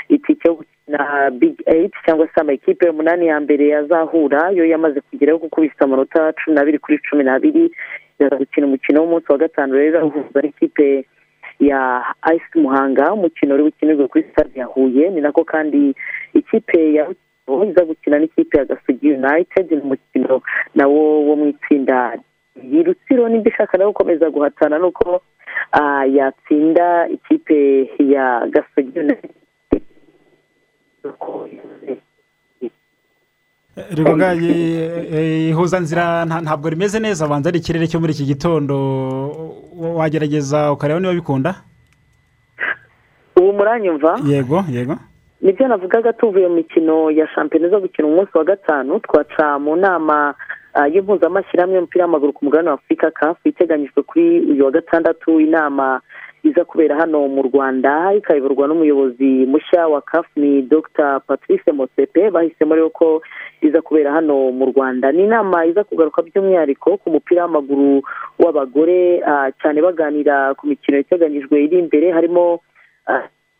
[0.08, 5.38] itike yo gukina big eight cyangwa se amakipe umunani ya mbere yazahura yo yamaze kugeraho
[5.38, 7.70] gukubisa amanota cumi n'abiri kuri cumi n'abiri.
[8.38, 11.04] Gukina umukino w'umunsi wa gatanu rero uhuza n'ikipe
[11.60, 15.94] ya ayisi muhanga umukino uri bukinirwe kuri stade ya huye ni nako kandi
[16.34, 17.04] ikipe ya
[17.68, 20.42] iza gukina n'ikipe ya gasogi united ni umukino
[20.74, 22.18] nawo wo mu itsinda
[22.62, 22.84] iyi
[23.28, 25.22] nimba ishaka nawe gukomeza guhatana nuko
[25.72, 29.30] ah, yatsinda ikipe ya gasogi united.
[33.90, 34.34] Rivuga
[35.50, 38.74] ihuzanzira nta- ntabwo rimeze neza abanza ari ikirere cyo muri iki gitondo.
[39.76, 41.54] Wa- wagerageza ukareba niba bikunda?
[43.36, 44.96] Ubu muranyumva yego yego.
[45.40, 50.34] Nibyo navugaga tuvuye mu mikino ya shampiyona zo gukina umunsi wa gatanu twaca mu nama
[50.74, 56.00] ah, y'impuzamashyirahamwe y'umupira w'amaguru ku mugabane wa afurika kafu iteganyijwe kuri uyu wa gatandatu inama
[56.42, 61.20] iza kubera hano mu rwanda ikayoborwa n'umuyobozi mushya wa kafu ni dr.
[61.26, 63.22] Patrice mosepe bahisemo rero ko
[63.60, 65.12] iza kubera hano mu rwanda.
[65.12, 68.02] Ni inama iza kugaruka by'umwihariko ku mupira w'amaguru
[68.38, 69.18] w'abagore
[69.62, 72.60] cyane baganira ku mikino iteganyijwe iri imbere harimo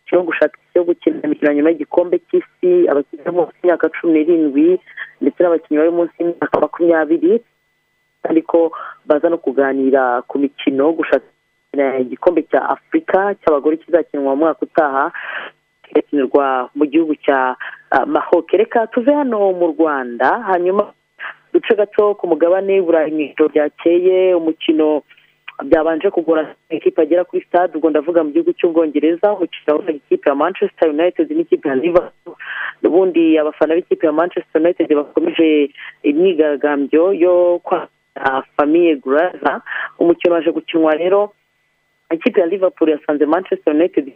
[0.07, 4.67] cyo gushaka cyo gukina imikino nyuma y'igikombe cy'isi abakinnyi bo munsi y'imyaka cumi n'irindwi
[5.21, 7.33] ndetse n'abakinnyi bari munsi y'imyaka makumyabiri
[8.25, 8.73] ariko
[9.07, 11.27] baza no kuganira ku mikino gushaka
[12.01, 15.13] igikombe cya afurika cy'abagore kizakinwa mu mwaka utaha
[15.85, 17.57] kigakinirwa mu gihugu cya
[17.91, 20.93] ah, mahoke reka tuve hano mu rwanda hanyuma
[21.53, 25.03] duce gato ku mugabane w'iburayi mu ijoro ryakeye umukino
[25.65, 30.35] byabanje kugura ikipe agera kuri stade ubwo ndavuga mu gihugu cy'ubwongereza umukino wahuzaga ikipe ya
[30.35, 32.37] manchester united n'ikipe ya liverpool.
[32.85, 35.71] Ubundi abafana b'ikipe ya manchester united bakomeje
[36.03, 39.61] imyigaragambyo yo kwakira famiye guraza
[39.99, 41.33] umukino waje gukinwa rero
[42.15, 44.07] ikipe ya liverpool yasanze manchester united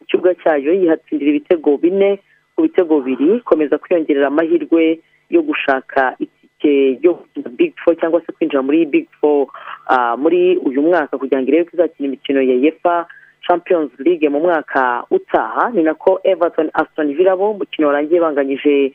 [0.00, 2.18] mu kibuga cyayo yihatsindira ibitego bine
[2.56, 4.98] ku bitego bibiri ikomeza kwiyongerera amahirwe
[5.30, 9.46] yo gushaka itike yo gukina big four cyangwa se kwinjira muri big four
[9.86, 13.06] ah, muri uyu mwaka kugira ngo irebe ko izakina imikino ya yefa
[13.46, 15.70] champions league mu mwaka utaha.
[15.70, 18.92] Ni nako everton aston villa bo umukino warangiye banganyije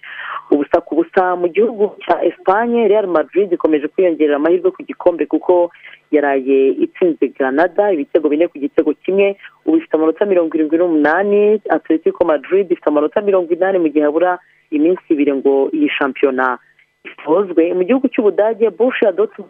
[0.51, 2.87] ubusa ku busa mu gihugu cya espagne.
[2.87, 5.71] Real madrid ikomeje kwiyongerera amahirwe ku gikombe kuko
[6.11, 9.37] yaraye itsinze granada ibitego bine ku gitego kimwe.
[9.65, 11.61] Ubu ifite amanota mirongo irindwi n'umunani.
[11.69, 14.39] Atletico madrid ifite amanota mirongo inani mu gihe habura
[14.71, 16.57] iminsi ibiri ngo iyi shampiyona
[17.03, 19.41] isozwe mu gihugu cy'ubudage busha doti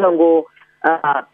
[0.00, 0.46] ngo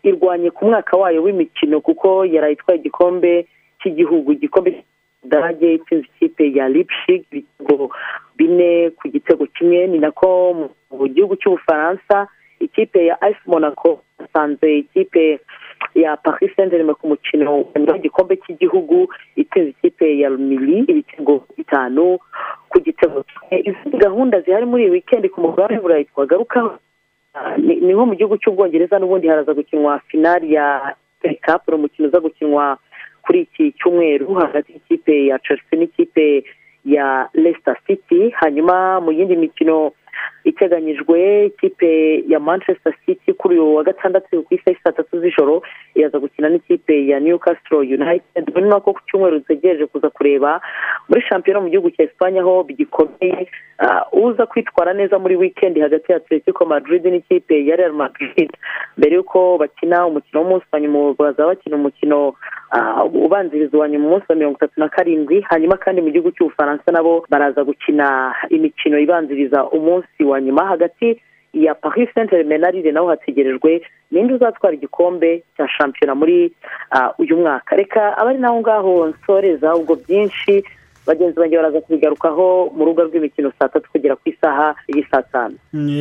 [0.02, 3.46] irwanye ku mwaka wayo w'imikino kuko yaraye itwaye igikombe
[3.82, 7.90] cy'igihugu igikombe cy'ubudage itsinze ikipe ya lipshig ibitego
[8.36, 9.86] bine ku gitego kimwe.
[9.86, 10.28] Ni nako
[10.90, 12.28] mu gihugu cy'ubufaransa
[12.60, 15.40] ikipe ya ice monaco yasanze ikipe
[15.94, 22.18] ya paris germain ku mukino w'igikombe cy'igihugu itsinze ikipe ya rumili ibitego bitanu
[22.68, 23.56] ku gitego kimwe.
[23.68, 26.68] Izindi gahunda zihari muri iyi wikendi ku mugabane w'iburayi twagarukaho.
[26.68, 26.78] Ah,
[27.58, 32.78] ni ni nko mu gihugu cy'ubwongereza n'ubundi haraza gukinwa finali ya ni umukino uza gukinwa
[33.22, 36.44] kuri iki cyumweru hagati y'ikipe ya chelsea n'ikipe
[36.84, 38.30] ya leicester city.
[38.30, 39.92] Hanyuma mu yindi mikino
[40.44, 45.62] iteganyijwe ikipe ya manchester city kuri uyu wa gatandatu ku isaha saa tatu z'ijoro
[45.94, 48.44] iraza gukina n'ikipe ya newcastle united.
[48.56, 50.60] Ni nako ku cyumweru dutegereje kuza kureba
[51.08, 56.12] muri shampiyona mu gihugu cya esipanye aho bigikomeye ah, uza kwitwara neza muri wikendi hagati
[56.12, 58.50] ya atletico madrid n'ikipe ya real madrid.
[58.96, 62.34] Mbere y'uko bakina umukino w'umunsi wa nyuma bazaba bakina umukino
[62.70, 66.92] ah, ubanziriza uwa nyuma umunsi wa mirongo itatu na karindwi hanyuma kandi mu gihugu cy'ubufaransa
[66.92, 71.20] nabo baraza gukina imikino ibanziriza umunsi wa nyuma hagati
[71.52, 76.52] ya paris saint lille naho hategerejwe ninde uzatwara igikombe cya shampiyona muri
[76.90, 77.76] ah, uyu mwaka.
[77.76, 80.64] Reka abari naho ngaho nsoreza ubwo byinshi
[81.06, 85.56] bagenzi banjye baraza kubigarukaho mu rubuga rw'imikino saa tatu kugera ku isaha y'i saa tanu.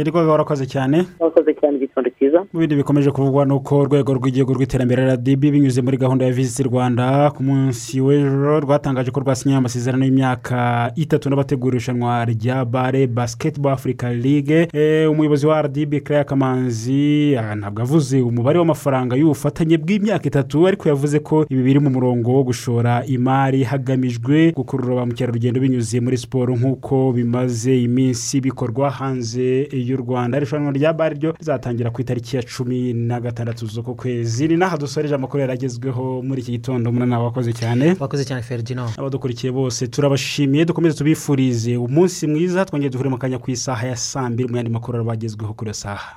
[0.05, 1.05] Rwego warakoze cyane?
[1.19, 5.81] Murakoze cyane igitondo cyiza mu bindi bikomeje kuvugwa ni uko urwego rw'igihugu rw'iterambere rdb binyuze
[5.81, 7.31] muri gahunda ya visiti rwanda.
[7.31, 14.13] Ku munsi w'ejo rwatangaje ko rwasinye amasezerano y'imyaka itatu n'abategura irushanwa rya bare basiketiboro afurika
[14.13, 20.67] ligue Eh, umuyobozi wa rdb claire kamanzi ah, ntabwo avuze umubare w'amafaranga y'ubufatanye bw'imyaka itatu
[20.67, 25.99] ariko yavuze ko ibi biri mu murongo wo gushora imari hagamijwe gukurura ba mukerarugendo binyuze
[26.03, 30.37] muri siporo nk'uko bimaze iminsi bikorwa hanze y'u rwanda.
[30.37, 34.47] Irushanwa rya bare ryo rizatangira ku itariki ya cumi na gatandatu z'uko kwezi.
[34.47, 37.95] Ni n'aha dusoreje amakuru yaragezweho muri iki gitondo umunani wakoze cyane.
[37.99, 41.77] Wakoze cyane ferdinand abadukurikiye bose turabashimiye dukomeze tubifurize.
[41.77, 45.53] Umunsi mwiza twongere duhure mu kanya ku isaha ya saa mbiri mu yandi makuru arabagezweho
[45.53, 46.09] kuri iyo saha.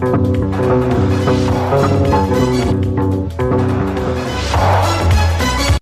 [0.00, 0.26] Thank
[2.86, 3.97] you.